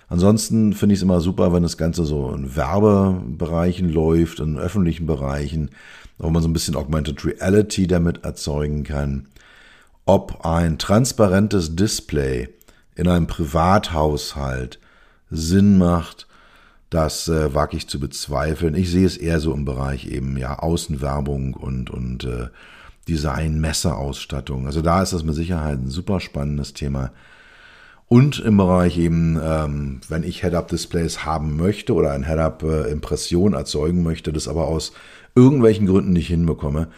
Ansonsten 0.07 0.71
finde 0.71 0.93
ich 0.93 0.99
es 0.99 1.03
immer 1.03 1.19
super, 1.19 1.51
wenn 1.51 1.63
das 1.63 1.77
Ganze 1.77 2.05
so 2.05 2.31
in 2.31 2.55
Werbebereichen 2.55 3.91
läuft, 3.91 4.39
in 4.39 4.57
öffentlichen 4.57 5.05
Bereichen, 5.05 5.71
wo 6.17 6.29
man 6.29 6.41
so 6.41 6.47
ein 6.47 6.53
bisschen 6.53 6.77
Augmented 6.77 7.25
Reality 7.25 7.87
damit 7.87 8.23
erzeugen 8.23 8.85
kann. 8.85 9.27
Ob 10.05 10.45
ein 10.45 10.77
transparentes 10.77 11.75
Display 11.75 12.49
in 12.95 13.07
einem 13.07 13.27
Privathaushalt 13.27 14.79
Sinn 15.29 15.77
macht, 15.77 16.27
das 16.89 17.29
äh, 17.29 17.53
wage 17.53 17.77
ich 17.77 17.87
zu 17.87 17.99
bezweifeln. 17.99 18.75
Ich 18.75 18.91
sehe 18.91 19.05
es 19.05 19.15
eher 19.15 19.39
so 19.39 19.53
im 19.53 19.63
Bereich 19.63 20.07
eben 20.07 20.35
ja 20.37 20.59
Außenwerbung 20.59 21.53
und, 21.53 21.89
und 21.89 22.25
äh, 22.25 22.47
Design, 23.07 23.59
Messerausstattung. 23.59 24.65
Also 24.65 24.81
da 24.81 25.01
ist 25.01 25.13
das 25.13 25.23
mit 25.23 25.35
Sicherheit 25.35 25.79
ein 25.79 25.89
super 25.89 26.19
spannendes 26.19 26.73
Thema. 26.73 27.11
Und 28.07 28.39
im 28.39 28.57
Bereich 28.57 28.97
eben, 28.97 29.39
ähm, 29.41 30.01
wenn 30.09 30.23
ich 30.23 30.41
Head-Up-Displays 30.41 31.25
haben 31.25 31.55
möchte 31.55 31.93
oder 31.93 32.11
ein 32.11 32.25
Head-Up-Impression 32.25 33.53
erzeugen 33.53 34.03
möchte, 34.03 34.33
das 34.33 34.49
aber 34.49 34.67
aus 34.67 34.91
irgendwelchen 35.33 35.87
Gründen 35.87 36.11
nicht 36.11 36.27
hinbekomme, 36.27 36.89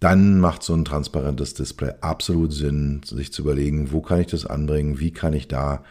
dann 0.00 0.38
macht 0.38 0.62
so 0.62 0.74
ein 0.74 0.84
transparentes 0.84 1.54
Display 1.54 1.92
absolut 2.00 2.52
Sinn, 2.52 3.00
sich 3.04 3.32
zu 3.32 3.42
überlegen, 3.42 3.92
wo 3.92 4.00
kann 4.00 4.20
ich 4.20 4.28
das 4.28 4.46
anbringen, 4.46 5.00
wie 5.00 5.10
kann 5.10 5.32
ich 5.32 5.48
da 5.48 5.82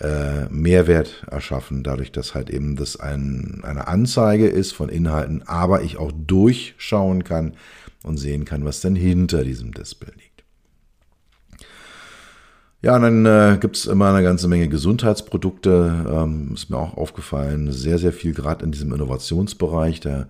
äh, 0.00 0.48
Mehrwert 0.48 1.24
erschaffen, 1.30 1.82
dadurch, 1.82 2.12
dass 2.12 2.34
halt 2.34 2.50
eben 2.50 2.76
das 2.76 2.98
ein, 2.98 3.60
eine 3.62 3.88
Anzeige 3.88 4.46
ist 4.46 4.72
von 4.72 4.88
Inhalten, 4.88 5.42
aber 5.46 5.82
ich 5.82 5.96
auch 5.96 6.12
durchschauen 6.14 7.24
kann 7.24 7.54
und 8.02 8.16
sehen 8.16 8.44
kann, 8.44 8.64
was 8.64 8.80
denn 8.80 8.96
hinter 8.96 9.44
diesem 9.44 9.72
Display 9.72 10.12
liegt. 10.14 10.32
Ja, 12.80 12.96
und 12.96 13.02
dann 13.02 13.26
äh, 13.26 13.58
gibt 13.58 13.76
es 13.76 13.86
immer 13.86 14.12
eine 14.12 14.24
ganze 14.24 14.48
Menge 14.48 14.68
Gesundheitsprodukte, 14.68 16.04
ähm, 16.10 16.50
ist 16.52 16.68
mir 16.68 16.78
auch 16.78 16.96
aufgefallen, 16.96 17.70
sehr, 17.70 17.98
sehr 17.98 18.12
viel 18.12 18.34
gerade 18.34 18.64
in 18.64 18.72
diesem 18.72 18.92
Innovationsbereich. 18.92 20.00
Da 20.00 20.26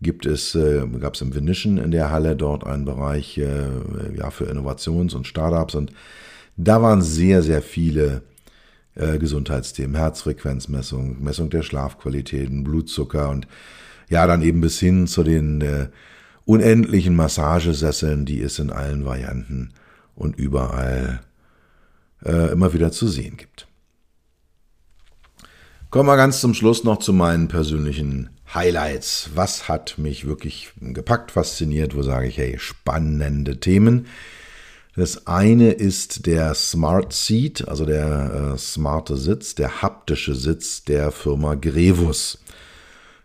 gibt 0.00 0.26
es, 0.26 0.54
äh, 0.54 0.86
gab 1.00 1.14
es 1.14 1.20
im 1.20 1.34
Venetian 1.34 1.78
in 1.78 1.90
der 1.90 2.10
Halle 2.10 2.36
dort 2.36 2.66
einen 2.66 2.84
Bereich 2.84 3.38
äh, 3.38 3.68
ja, 4.16 4.30
für 4.30 4.44
Innovations- 4.44 5.14
und 5.14 5.26
Startups 5.26 5.74
und 5.74 5.92
da 6.56 6.82
waren 6.82 7.02
sehr, 7.02 7.42
sehr 7.42 7.62
viele 7.62 8.22
äh, 8.94 9.18
Gesundheitsthemen, 9.18 9.96
Herzfrequenzmessung, 9.96 11.22
Messung 11.22 11.50
der 11.50 11.62
Schlafqualitäten, 11.62 12.64
Blutzucker 12.64 13.30
und 13.30 13.46
ja, 14.08 14.26
dann 14.26 14.42
eben 14.42 14.60
bis 14.60 14.78
hin 14.78 15.06
zu 15.06 15.22
den 15.22 15.60
äh, 15.60 15.88
unendlichen 16.44 17.14
Massagesesseln, 17.14 18.24
die 18.24 18.40
es 18.40 18.58
in 18.58 18.70
allen 18.70 19.04
Varianten 19.04 19.72
und 20.14 20.36
überall 20.36 21.20
äh, 22.24 22.50
immer 22.52 22.72
wieder 22.72 22.90
zu 22.90 23.06
sehen 23.06 23.36
gibt. 23.36 23.68
Kommen 25.90 26.08
wir 26.08 26.16
ganz 26.16 26.40
zum 26.40 26.54
Schluss 26.54 26.84
noch 26.84 26.98
zu 26.98 27.12
meinen 27.12 27.48
persönlichen 27.48 28.30
Highlights. 28.54 29.30
Was 29.34 29.68
hat 29.68 29.98
mich 29.98 30.26
wirklich 30.26 30.70
gepackt, 30.80 31.32
fasziniert? 31.32 31.94
Wo 31.94 32.02
sage 32.02 32.28
ich, 32.28 32.38
hey, 32.38 32.58
spannende 32.58 33.60
Themen. 33.60 34.06
Das 34.96 35.28
eine 35.28 35.70
ist 35.70 36.26
der 36.26 36.54
Smart 36.54 37.12
Seat, 37.12 37.68
also 37.68 37.84
der 37.84 38.54
äh, 38.54 38.58
smarte 38.58 39.16
Sitz, 39.16 39.54
der 39.54 39.80
haptische 39.80 40.34
Sitz 40.34 40.82
der 40.82 41.12
Firma 41.12 41.54
Grevus. 41.54 42.38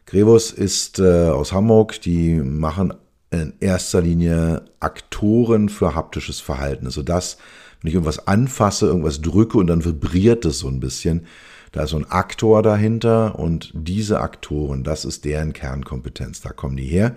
Grevus 0.06 0.52
ist 0.52 1.00
äh, 1.00 1.30
aus 1.30 1.52
Hamburg, 1.52 2.00
die 2.02 2.36
machen 2.36 2.94
in 3.32 3.54
erster 3.60 4.02
Linie 4.02 4.66
Aktoren 4.80 5.68
für 5.70 5.96
haptisches 5.96 6.40
Verhalten. 6.40 6.86
Also 6.86 7.02
das, 7.02 7.38
wenn 7.82 7.90
ich 7.90 7.96
irgendwas 7.96 8.28
anfasse, 8.28 8.86
irgendwas 8.86 9.22
drücke 9.22 9.58
und 9.58 9.66
dann 9.66 9.84
vibriert 9.84 10.46
es 10.46 10.60
so 10.60 10.68
ein 10.68 10.80
bisschen. 10.80 11.26
Da 11.74 11.84
ist 11.84 11.90
so 11.90 11.98
ein 11.98 12.10
Aktor 12.10 12.62
dahinter 12.62 13.38
und 13.38 13.72
diese 13.74 14.22
Aktoren, 14.22 14.84
das 14.84 15.06
ist 15.06 15.26
deren 15.26 15.54
Kernkompetenz. 15.54 16.40
Da 16.40 16.52
kommen 16.52 16.78
die 16.78 16.86
her. 16.86 17.16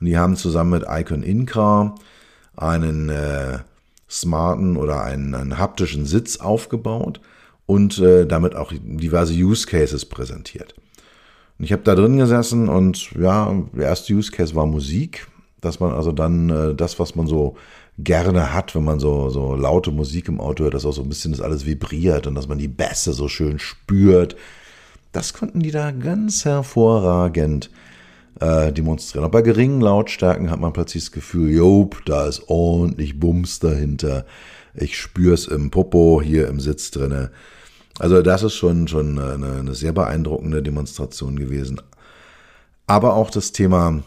Und 0.00 0.06
die 0.06 0.16
haben 0.16 0.36
zusammen 0.36 0.70
mit 0.70 0.84
Icon 0.88 1.24
Incar 1.24 1.96
einen 2.56 3.08
äh, 3.08 3.58
smarten 4.08 4.76
oder 4.76 5.02
einen, 5.02 5.34
einen, 5.34 5.58
haptischen 5.58 6.06
Sitz 6.06 6.36
aufgebaut 6.36 7.20
und 7.66 7.98
äh, 7.98 8.26
damit 8.26 8.54
auch 8.54 8.72
diverse 8.72 9.34
Use 9.34 9.66
Cases 9.66 10.04
präsentiert. 10.04 10.74
Und 11.58 11.64
ich 11.64 11.72
habe 11.72 11.82
da 11.82 11.96
drin 11.96 12.16
gesessen 12.16 12.68
und 12.68 13.10
ja, 13.12 13.52
der 13.72 13.86
erste 13.86 14.12
Use 14.14 14.30
Case 14.30 14.54
war 14.54 14.66
Musik, 14.66 15.26
dass 15.64 15.80
man 15.80 15.92
also 15.92 16.12
dann 16.12 16.50
äh, 16.50 16.74
das, 16.74 16.98
was 16.98 17.14
man 17.14 17.26
so 17.26 17.56
gerne 17.98 18.52
hat, 18.52 18.74
wenn 18.74 18.84
man 18.84 18.98
so, 18.98 19.30
so 19.30 19.54
laute 19.54 19.90
Musik 19.90 20.28
im 20.28 20.40
Auto 20.40 20.64
hört, 20.64 20.74
dass 20.74 20.84
auch 20.84 20.92
so 20.92 21.02
ein 21.02 21.08
bisschen 21.08 21.32
das 21.32 21.40
alles 21.40 21.64
vibriert 21.66 22.26
und 22.26 22.34
dass 22.34 22.48
man 22.48 22.58
die 22.58 22.68
Bässe 22.68 23.12
so 23.12 23.28
schön 23.28 23.58
spürt. 23.58 24.36
Das 25.12 25.32
konnten 25.32 25.60
die 25.60 25.70
da 25.70 25.92
ganz 25.92 26.44
hervorragend 26.44 27.70
äh, 28.40 28.72
demonstrieren. 28.72 29.24
Aber 29.24 29.38
bei 29.38 29.42
geringen 29.42 29.80
Lautstärken 29.80 30.50
hat 30.50 30.60
man 30.60 30.72
plötzlich 30.72 31.04
das 31.04 31.12
Gefühl, 31.12 31.52
jop, 31.52 32.02
da 32.04 32.26
ist 32.26 32.48
ordentlich 32.48 33.20
Bums 33.20 33.60
dahinter. 33.60 34.26
Ich 34.74 34.98
spüre 34.98 35.34
es 35.34 35.46
im 35.46 35.70
Popo, 35.70 36.20
hier 36.20 36.48
im 36.48 36.58
Sitz 36.58 36.90
drinne. 36.90 37.30
Also 38.00 38.22
das 38.22 38.42
ist 38.42 38.54
schon, 38.54 38.88
schon 38.88 39.18
eine, 39.18 39.60
eine 39.60 39.74
sehr 39.74 39.92
beeindruckende 39.92 40.62
Demonstration 40.62 41.36
gewesen. 41.38 41.80
Aber 42.88 43.14
auch 43.14 43.30
das 43.30 43.52
Thema 43.52 44.02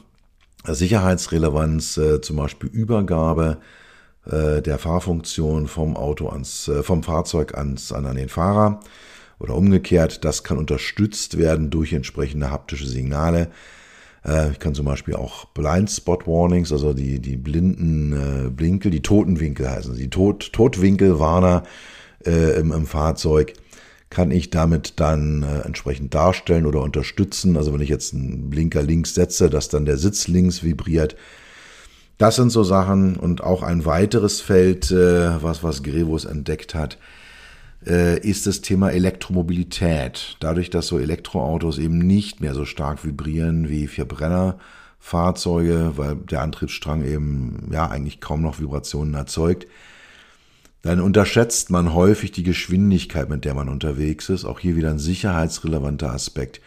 Sicherheitsrelevanz, 0.73 1.97
äh, 1.97 2.21
zum 2.21 2.37
Beispiel 2.37 2.69
Übergabe 2.69 3.57
äh, 4.25 4.61
der 4.61 4.77
Fahrfunktion 4.77 5.67
vom 5.67 5.95
Auto 5.95 6.29
ans, 6.29 6.67
äh, 6.67 6.83
vom 6.83 7.03
Fahrzeug 7.03 7.57
ans, 7.57 7.91
an, 7.91 8.05
an 8.05 8.15
den 8.15 8.29
Fahrer 8.29 8.79
oder 9.39 9.55
umgekehrt, 9.55 10.25
das 10.25 10.43
kann 10.43 10.57
unterstützt 10.57 11.37
werden 11.37 11.69
durch 11.69 11.93
entsprechende 11.93 12.51
haptische 12.51 12.87
Signale. 12.87 13.49
Äh, 14.25 14.51
ich 14.51 14.59
kann 14.59 14.75
zum 14.75 14.85
Beispiel 14.85 15.15
auch 15.15 15.45
Blind 15.45 15.89
Spot 15.89 16.19
Warnings, 16.25 16.71
also 16.71 16.93
die, 16.93 17.19
die 17.19 17.37
blinden 17.37 18.13
äh, 18.13 18.49
Blinkel, 18.49 18.91
die 18.91 19.01
Totenwinkel 19.01 19.69
heißen 19.69 19.95
sie, 19.95 20.09
Tod, 20.09 20.51
Totwinkelwarner 20.53 21.63
äh, 22.25 22.59
im, 22.59 22.71
im 22.71 22.85
Fahrzeug, 22.85 23.53
kann 24.09 24.31
ich 24.31 24.49
damit 24.49 24.99
dann 24.99 25.43
äh, 25.43 25.61
entsprechend 25.61 26.13
darstellen 26.13 26.65
oder 26.65 26.81
unterstützen. 26.81 27.57
Also 27.57 27.73
wenn 27.73 27.81
ich 27.81 27.89
jetzt 27.89 28.13
einen 28.13 28.49
Blinker 28.49 28.81
links 28.81 29.13
setze, 29.13 29.49
dass 29.49 29.69
dann 29.69 29.85
der 29.85 29.97
Sitz 29.97 30.27
links 30.27 30.63
vibriert. 30.63 31.15
Das 32.17 32.35
sind 32.35 32.49
so 32.49 32.63
Sachen 32.63 33.17
und 33.17 33.43
auch 33.43 33.63
ein 33.63 33.85
weiteres 33.85 34.41
Feld, 34.41 34.91
äh, 34.91 35.43
was, 35.43 35.63
was 35.63 35.83
Grevos 35.83 36.25
entdeckt 36.25 36.73
hat, 36.73 36.97
äh, 37.85 38.19
ist 38.19 38.47
das 38.47 38.61
Thema 38.61 38.91
Elektromobilität. 38.91 40.37
Dadurch, 40.39 40.69
dass 40.69 40.87
so 40.87 40.97
Elektroautos 40.97 41.77
eben 41.77 41.99
nicht 41.99 42.41
mehr 42.41 42.53
so 42.53 42.65
stark 42.65 43.05
vibrieren 43.05 43.69
wie 43.69 43.87
Verbrennerfahrzeuge, 43.87 45.93
weil 45.97 46.15
der 46.15 46.41
Antriebsstrang 46.41 47.05
eben 47.05 47.69
ja 47.71 47.87
eigentlich 47.87 48.19
kaum 48.19 48.41
noch 48.41 48.59
Vibrationen 48.59 49.13
erzeugt, 49.13 49.67
dann 50.87 51.01
unterschätzt 51.01 51.69
man 51.69 51.93
häufig 51.93 52.31
die 52.31 52.43
Geschwindigkeit, 52.43 53.29
mit 53.29 53.43
der 53.43 53.53
man 53.53 53.67
unterwegs 53.67 54.29
ist. 54.29 54.45
Auch 54.45 54.59
hier 54.59 54.77
wieder 54.77 54.89
ein 54.89 54.99
sicherheitsrelevanter 54.99 56.13
Aspekt, 56.13 56.61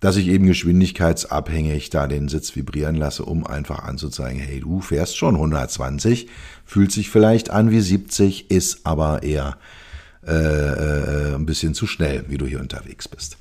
dass 0.00 0.16
ich 0.16 0.28
eben 0.28 0.44
geschwindigkeitsabhängig 0.44 1.88
da 1.88 2.06
den 2.06 2.28
Sitz 2.28 2.54
vibrieren 2.54 2.94
lasse, 2.94 3.24
um 3.24 3.46
einfach 3.46 3.78
anzuzeigen, 3.84 4.38
hey, 4.38 4.60
du 4.60 4.82
fährst 4.82 5.16
schon 5.16 5.36
120, 5.36 6.28
fühlt 6.66 6.92
sich 6.92 7.08
vielleicht 7.08 7.48
an 7.48 7.70
wie 7.70 7.80
70, 7.80 8.50
ist 8.50 8.84
aber 8.84 9.22
eher 9.22 9.56
äh, 10.26 10.32
äh, 10.34 11.34
ein 11.34 11.46
bisschen 11.46 11.72
zu 11.72 11.86
schnell, 11.86 12.26
wie 12.28 12.36
du 12.36 12.44
hier 12.44 12.60
unterwegs 12.60 13.08
bist. 13.08 13.38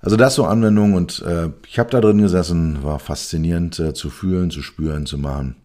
Also 0.00 0.16
das 0.16 0.34
so 0.34 0.44
Anwendung 0.44 0.92
und 0.92 1.22
äh, 1.22 1.48
ich 1.66 1.78
habe 1.78 1.88
da 1.88 2.02
drin 2.02 2.18
gesessen, 2.18 2.82
war 2.82 2.98
faszinierend 2.98 3.78
äh, 3.78 3.94
zu 3.94 4.10
fühlen, 4.10 4.50
zu 4.50 4.60
spüren, 4.60 5.06
zu 5.06 5.16
machen 5.16 5.56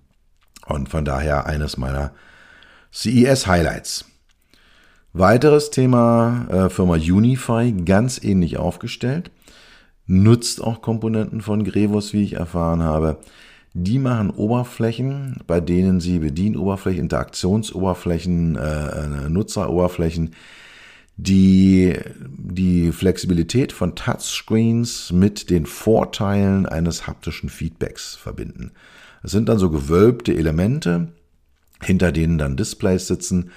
und 0.67 0.87
von 0.87 1.03
daher 1.03 1.47
eines 1.47 1.75
meiner 1.75 2.13
CES 2.91 3.47
Highlights. 3.47 4.05
Weiteres 5.13 5.71
Thema 5.71 6.47
äh, 6.49 6.69
Firma 6.69 6.93
Unify, 6.93 7.71
ganz 7.71 8.23
ähnlich 8.23 8.57
aufgestellt, 8.57 9.31
nutzt 10.05 10.63
auch 10.63 10.81
Komponenten 10.81 11.41
von 11.41 11.63
Grevos, 11.63 12.13
wie 12.13 12.23
ich 12.23 12.33
erfahren 12.33 12.83
habe. 12.83 13.19
Die 13.73 13.99
machen 13.99 14.29
Oberflächen, 14.29 15.37
bei 15.45 15.59
denen 15.59 15.99
sie 15.99 16.19
Bedienoberflächen, 16.19 17.03
Interaktionsoberflächen, 17.03 18.55
äh, 18.55 19.29
Nutzeroberflächen, 19.29 20.31
die 21.17 21.95
die 22.27 22.91
Flexibilität 22.91 23.71
von 23.71 23.95
Touchscreens 23.95 25.11
mit 25.11 25.49
den 25.49 25.65
Vorteilen 25.65 26.65
eines 26.67 27.07
haptischen 27.07 27.49
Feedbacks 27.49 28.15
verbinden. 28.15 28.71
Es 29.23 29.31
sind 29.31 29.49
dann 29.49 29.57
so 29.57 29.69
gewölbte 29.69 30.35
Elemente, 30.35 31.09
hinter 31.81 32.11
denen 32.11 32.37
dann 32.37 32.57
Displays 32.57 33.07
sitzen. 33.07 33.51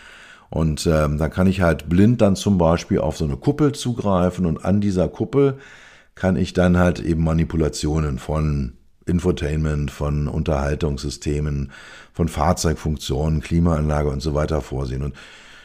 Und 0.50 0.87
ähm, 0.87 1.18
dann 1.18 1.30
kann 1.30 1.46
ich 1.46 1.61
halt 1.61 1.88
blind 1.88 2.20
dann 2.20 2.35
zum 2.37 2.59
Beispiel 2.59 2.98
auf 2.98 3.16
so 3.16 3.24
eine 3.24 3.37
Kuppel 3.37 3.72
zugreifen 3.72 4.46
und 4.46 4.64
an 4.64 4.80
dieser 4.80 5.09
Kuppel 5.09 5.59
kann 6.16 6.36
ich 6.36 6.53
dann 6.53 6.76
halt 6.76 6.99
eben 7.01 7.22
Manipulationen 7.22 8.18
von 8.18 8.72
Infotainment, 9.07 9.90
von 9.90 10.28
Unterhaltungssystemen, 10.28 11.72
von 12.12 12.28
Fahrzeugfunktionen, 12.28 13.40
Klimaanlage 13.40 14.11
und 14.11 14.20
so 14.20 14.34
weiter 14.34 14.61
vorsehen. 14.61 15.03
Und 15.03 15.14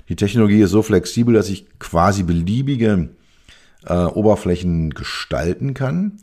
die 0.08 0.16
Technologie 0.16 0.62
ist 0.62 0.72
so 0.72 0.82
flexibel, 0.84 1.34
dass 1.34 1.50
ich 1.50 1.80
quasi 1.80 2.24
beliebige 2.24 3.10
äh, 3.86 3.94
Oberflächen 3.94 4.92
gestalten 4.92 5.74
kann 5.74 6.20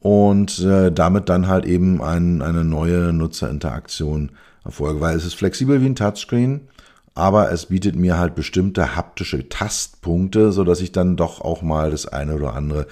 und 0.00 0.60
äh, 0.60 0.90
damit 0.92 1.28
dann 1.28 1.48
halt 1.48 1.66
eben 1.66 2.02
ein, 2.02 2.42
eine 2.42 2.64
neue 2.64 3.12
Nutzerinteraktion 3.12 4.30
erfolge, 4.64 5.00
weil 5.00 5.16
es 5.16 5.24
ist 5.24 5.34
flexibel 5.34 5.80
wie 5.80 5.86
ein 5.86 5.96
Touchscreen, 5.96 6.68
aber 7.14 7.50
es 7.52 7.66
bietet 7.66 7.96
mir 7.96 8.18
halt 8.18 8.34
bestimmte 8.34 8.96
haptische 8.96 9.48
Tastpunkte, 9.48 10.52
so 10.52 10.64
dass 10.64 10.80
ich 10.80 10.92
dann 10.92 11.16
doch 11.16 11.40
auch 11.40 11.62
mal 11.62 11.90
das 11.90 12.06
eine 12.06 12.34
oder 12.34 12.54
andere 12.54 12.86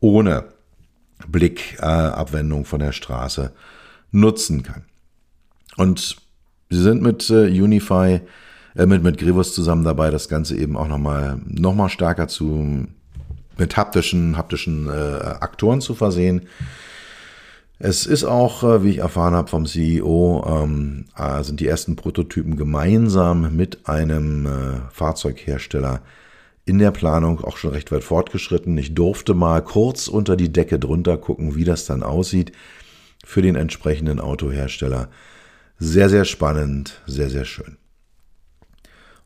ohne 0.00 0.44
Blickabwendung 1.28 2.62
äh, 2.62 2.64
von 2.64 2.80
der 2.80 2.92
Straße 2.92 3.52
nutzen 4.10 4.62
kann. 4.62 4.84
Und 5.76 6.16
sie 6.68 6.82
sind 6.82 7.02
mit 7.02 7.28
äh, 7.30 7.46
Unify, 7.48 8.20
äh, 8.76 8.86
mit, 8.86 9.02
mit 9.02 9.18
Grivus 9.18 9.54
zusammen 9.54 9.84
dabei, 9.84 10.10
das 10.10 10.28
Ganze 10.28 10.56
eben 10.56 10.76
auch 10.76 10.88
nochmal 10.88 11.38
noch 11.46 11.74
mal 11.74 11.88
stärker 11.88 12.28
zu, 12.28 12.86
mit 13.56 13.76
haptischen, 13.76 14.36
haptischen 14.36 14.88
äh, 14.88 14.90
Aktoren 14.90 15.80
zu 15.80 15.94
versehen. 15.94 16.48
Es 17.82 18.04
ist 18.04 18.24
auch, 18.24 18.62
äh, 18.62 18.84
wie 18.84 18.90
ich 18.90 18.98
erfahren 18.98 19.34
habe 19.34 19.48
vom 19.48 19.64
CEO, 19.64 20.44
ähm, 20.46 21.06
äh, 21.16 21.42
sind 21.42 21.60
die 21.60 21.66
ersten 21.66 21.96
Prototypen 21.96 22.56
gemeinsam 22.56 23.56
mit 23.56 23.88
einem 23.88 24.44
äh, 24.44 24.80
Fahrzeughersteller 24.92 26.02
in 26.66 26.78
der 26.78 26.90
Planung 26.90 27.42
auch 27.42 27.56
schon 27.56 27.70
recht 27.70 27.90
weit 27.90 28.04
fortgeschritten. 28.04 28.76
Ich 28.76 28.94
durfte 28.94 29.32
mal 29.32 29.62
kurz 29.64 30.08
unter 30.08 30.36
die 30.36 30.52
Decke 30.52 30.78
drunter 30.78 31.16
gucken, 31.16 31.54
wie 31.54 31.64
das 31.64 31.86
dann 31.86 32.02
aussieht 32.02 32.52
für 33.24 33.40
den 33.40 33.56
entsprechenden 33.56 34.20
Autohersteller. 34.20 35.08
Sehr, 35.78 36.10
sehr 36.10 36.26
spannend, 36.26 37.00
sehr, 37.06 37.30
sehr 37.30 37.46
schön. 37.46 37.78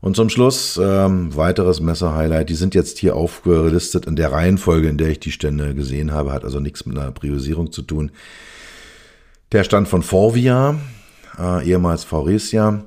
Und 0.05 0.15
zum 0.15 0.29
Schluss 0.29 0.79
ähm, 0.79 1.35
weiteres 1.35 1.79
Messer-Highlight. 1.81 2.49
Die 2.49 2.53
sind 2.53 2.75
jetzt 2.75 2.99
hier 2.99 3.15
aufgelistet 3.15 4.05
in 4.05 4.15
der 4.15 4.31
Reihenfolge, 4.31 4.87
in 4.87 4.99
der 4.99 5.09
ich 5.09 5.19
die 5.19 5.31
Stände 5.31 5.73
gesehen 5.73 6.13
habe. 6.13 6.31
Hat 6.31 6.43
also 6.43 6.59
nichts 6.59 6.85
mit 6.85 6.95
einer 6.95 7.11
Priorisierung 7.11 7.71
zu 7.71 7.81
tun. 7.81 8.11
Der 9.51 9.63
Stand 9.63 9.87
von 9.87 10.03
Forvia, 10.03 10.75
äh, 11.39 11.67
ehemals 11.67 12.03
Faurecia, 12.03 12.85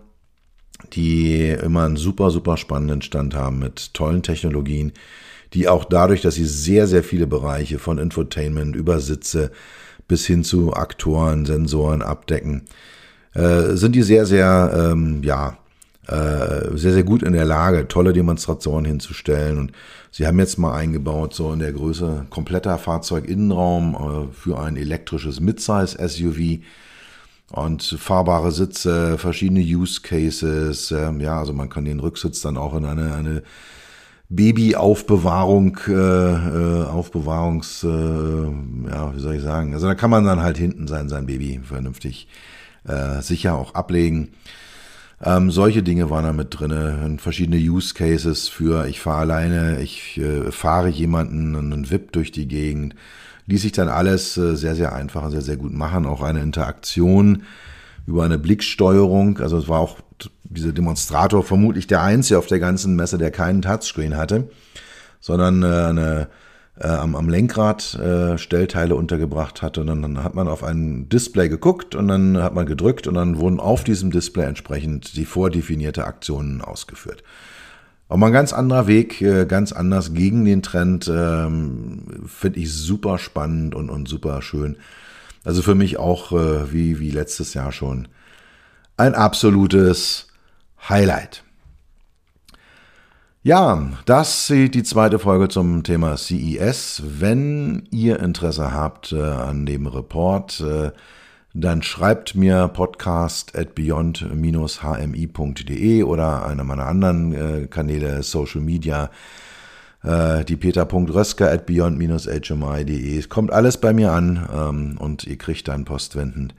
die 0.92 1.48
immer 1.48 1.86
einen 1.86 1.96
super, 1.96 2.30
super 2.30 2.56
spannenden 2.56 3.02
Stand 3.02 3.34
haben 3.34 3.58
mit 3.58 3.94
tollen 3.94 4.22
Technologien, 4.22 4.92
die 5.54 5.66
auch 5.66 5.86
dadurch, 5.86 6.20
dass 6.20 6.36
sie 6.36 6.44
sehr, 6.44 6.86
sehr 6.86 7.02
viele 7.02 7.26
Bereiche 7.26 7.80
von 7.80 7.98
Infotainment 7.98 8.76
über 8.76 9.00
Sitze 9.00 9.50
bis 10.06 10.24
hin 10.24 10.44
zu 10.44 10.72
Aktoren, 10.72 11.46
Sensoren 11.46 12.02
abdecken, 12.02 12.66
äh, 13.34 13.74
sind 13.74 13.96
die 13.96 14.04
sehr, 14.04 14.24
sehr, 14.24 14.92
ähm, 14.92 15.24
ja, 15.24 15.58
äh, 16.08 16.76
sehr, 16.76 16.92
sehr 16.92 17.04
gut 17.04 17.22
in 17.22 17.34
der 17.34 17.44
Lage, 17.44 17.86
tolle 17.86 18.12
Demonstrationen 18.12 18.86
hinzustellen. 18.86 19.58
Und 19.58 19.72
sie 20.10 20.26
haben 20.26 20.38
jetzt 20.38 20.58
mal 20.58 20.74
eingebaut, 20.74 21.34
so 21.34 21.52
in 21.52 21.58
der 21.58 21.72
Größe 21.72 22.26
kompletter 22.30 22.78
Fahrzeuginnenraum 22.78 23.94
äh, 24.30 24.34
für 24.34 24.58
ein 24.58 24.76
elektrisches 24.76 25.40
Midsize-SUV 25.40 26.60
und 27.50 27.82
fahrbare 27.82 28.52
Sitze, 28.52 29.18
verschiedene 29.18 29.60
Use 29.60 30.00
Cases. 30.00 30.90
Äh, 30.90 31.12
ja, 31.18 31.38
also 31.38 31.52
man 31.52 31.68
kann 31.68 31.84
den 31.84 32.00
Rücksitz 32.00 32.40
dann 32.40 32.56
auch 32.56 32.74
in 32.74 32.86
eine, 32.86 33.14
eine 33.14 33.42
Babyaufbewahrung, 34.30 35.78
äh, 35.88 35.92
äh, 35.92 36.84
Aufbewahrungs, 36.84 37.84
äh, 37.84 37.88
ja, 38.90 39.14
wie 39.14 39.20
soll 39.20 39.34
ich 39.36 39.42
sagen? 39.42 39.74
Also 39.74 39.86
da 39.86 39.94
kann 39.94 40.10
man 40.10 40.24
dann 40.24 40.42
halt 40.42 40.58
hinten 40.58 40.86
sein, 40.86 41.08
sein 41.08 41.26
Baby 41.26 41.60
vernünftig 41.62 42.28
äh, 42.84 43.20
sicher 43.22 43.54
auch 43.54 43.74
ablegen. 43.74 44.32
Ähm, 45.22 45.50
solche 45.50 45.82
Dinge 45.82 46.10
waren 46.10 46.24
da 46.24 46.32
mit 46.32 46.58
drin. 46.58 47.18
Verschiedene 47.18 47.56
Use 47.56 47.94
Cases 47.94 48.48
für 48.48 48.86
ich 48.86 49.00
fahre 49.00 49.20
alleine, 49.20 49.80
ich 49.80 50.18
äh, 50.18 50.52
fahre 50.52 50.88
jemanden, 50.88 51.56
einen 51.56 51.90
VIP 51.90 52.12
durch 52.12 52.30
die 52.30 52.46
Gegend. 52.46 52.94
Ließ 53.46 53.62
sich 53.62 53.72
dann 53.72 53.88
alles 53.88 54.36
äh, 54.36 54.54
sehr, 54.56 54.76
sehr 54.76 54.94
einfach 54.94 55.24
und 55.24 55.30
sehr, 55.32 55.42
sehr 55.42 55.56
gut 55.56 55.72
machen. 55.72 56.06
Auch 56.06 56.22
eine 56.22 56.40
Interaktion 56.40 57.42
über 58.06 58.24
eine 58.24 58.38
Blicksteuerung. 58.38 59.38
Also 59.38 59.58
es 59.58 59.68
war 59.68 59.80
auch 59.80 59.98
dieser 60.44 60.72
Demonstrator 60.72 61.42
vermutlich 61.42 61.86
der 61.86 62.02
einzige 62.02 62.38
auf 62.38 62.46
der 62.46 62.60
ganzen 62.60 62.94
Messe, 62.94 63.18
der 63.18 63.30
keinen 63.30 63.62
Touchscreen 63.62 64.16
hatte, 64.16 64.48
sondern 65.20 65.62
äh, 65.62 65.66
eine 65.66 66.28
äh, 66.80 66.86
am, 66.86 67.14
am 67.14 67.28
Lenkrad 67.28 67.94
äh, 67.94 68.38
Stellteile 68.38 68.94
untergebracht 68.94 69.62
hatte. 69.62 69.80
Und 69.80 69.88
dann, 69.88 70.02
dann 70.02 70.24
hat 70.24 70.34
man 70.34 70.48
auf 70.48 70.62
ein 70.62 71.08
Display 71.08 71.48
geguckt 71.48 71.94
und 71.94 72.08
dann 72.08 72.42
hat 72.42 72.54
man 72.54 72.66
gedrückt 72.66 73.06
und 73.06 73.14
dann 73.14 73.38
wurden 73.38 73.60
auf 73.60 73.84
diesem 73.84 74.10
Display 74.10 74.46
entsprechend 74.46 75.16
die 75.16 75.24
vordefinierte 75.24 76.04
Aktionen 76.04 76.60
ausgeführt. 76.60 77.22
Mal 78.08 78.28
ein 78.28 78.32
ganz 78.32 78.54
anderer 78.54 78.86
Weg, 78.86 79.20
äh, 79.20 79.44
ganz 79.44 79.72
anders 79.72 80.14
gegen 80.14 80.44
den 80.44 80.62
Trend, 80.62 81.10
ähm, 81.14 82.22
finde 82.26 82.60
ich 82.60 82.72
super 82.72 83.18
spannend 83.18 83.74
und, 83.74 83.90
und 83.90 84.08
super 84.08 84.40
schön. 84.40 84.78
Also 85.44 85.62
für 85.62 85.74
mich 85.74 85.98
auch 85.98 86.32
äh, 86.32 86.72
wie, 86.72 87.00
wie 87.00 87.10
letztes 87.10 87.54
Jahr 87.54 87.70
schon 87.70 88.08
ein 88.96 89.14
absolutes 89.14 90.28
Highlight. 90.88 91.44
Ja, 93.48 93.88
das 94.04 94.50
ist 94.50 94.74
die 94.74 94.82
zweite 94.82 95.18
Folge 95.18 95.48
zum 95.48 95.82
Thema 95.82 96.18
CES. 96.18 97.02
Wenn 97.02 97.88
ihr 97.90 98.20
Interesse 98.20 98.74
habt 98.74 99.12
äh, 99.12 99.22
an 99.22 99.64
dem 99.64 99.86
Report, 99.86 100.60
äh, 100.60 100.90
dann 101.54 101.80
schreibt 101.80 102.34
mir 102.34 102.68
podcast 102.68 103.56
at 103.56 103.74
beyond-hmi.de 103.74 104.42
oder 106.02 106.44
einer 106.44 106.64
meiner 106.64 106.86
anderen 106.86 107.32
äh, 107.32 107.66
Kanäle, 107.68 108.22
Social 108.22 108.60
Media, 108.60 109.08
äh, 110.02 110.44
die 110.44 110.56
peter.rösker 110.56 111.50
at 111.50 111.64
beyond-hmi.de. 111.64 113.18
Es 113.18 113.30
kommt 113.30 113.50
alles 113.50 113.78
bei 113.78 113.94
mir 113.94 114.12
an 114.12 114.46
ähm, 114.54 114.98
und 114.98 115.26
ihr 115.26 115.38
kriegt 115.38 115.68
dann 115.68 115.86
postwendend 115.86 116.54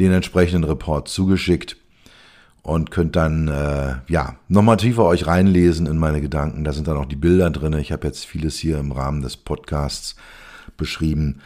den 0.00 0.10
entsprechenden 0.10 0.64
Report 0.64 1.06
zugeschickt 1.06 1.76
und 2.64 2.90
könnt 2.90 3.14
dann 3.14 3.46
äh, 3.48 3.96
ja 4.08 4.36
nochmal 4.48 4.78
tiefer 4.78 5.04
euch 5.04 5.26
reinlesen 5.26 5.86
in 5.86 5.98
meine 5.98 6.22
Gedanken. 6.22 6.64
Da 6.64 6.72
sind 6.72 6.88
dann 6.88 6.96
auch 6.96 7.04
die 7.04 7.14
Bilder 7.14 7.50
drin. 7.50 7.74
Ich 7.74 7.92
habe 7.92 8.06
jetzt 8.06 8.24
vieles 8.24 8.56
hier 8.56 8.78
im 8.78 8.90
Rahmen 8.90 9.20
des 9.20 9.36
Podcasts 9.36 10.16
beschrieben. 10.78 11.40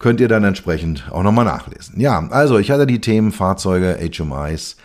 Könnt 0.00 0.20
ihr 0.20 0.26
dann 0.26 0.42
entsprechend 0.42 1.08
auch 1.12 1.22
nochmal 1.22 1.44
nachlesen. 1.44 2.00
Ja, 2.00 2.28
also 2.30 2.58
ich 2.58 2.72
hatte 2.72 2.86
die 2.86 3.00
Themen 3.00 3.30
Fahrzeuge, 3.30 3.96
HMIs, 4.00 4.76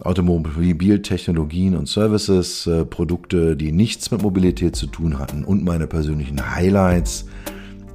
Automobiltechnologien 0.00 1.74
und 1.74 1.88
Services, 1.88 2.66
äh, 2.66 2.84
Produkte, 2.84 3.56
die 3.56 3.72
nichts 3.72 4.10
mit 4.10 4.20
Mobilität 4.20 4.76
zu 4.76 4.88
tun 4.88 5.18
hatten 5.18 5.42
und 5.42 5.64
meine 5.64 5.86
persönlichen 5.86 6.54
Highlights 6.54 7.24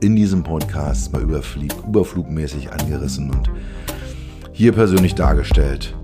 in 0.01 0.16
diesem 0.16 0.41
Podcast 0.43 1.14
mal 1.14 1.22
überflugmäßig 1.22 2.72
angerissen 2.72 3.30
und 3.30 3.51
hier 4.51 4.74
persönlich 4.74 5.14
dargestellt 5.14 5.95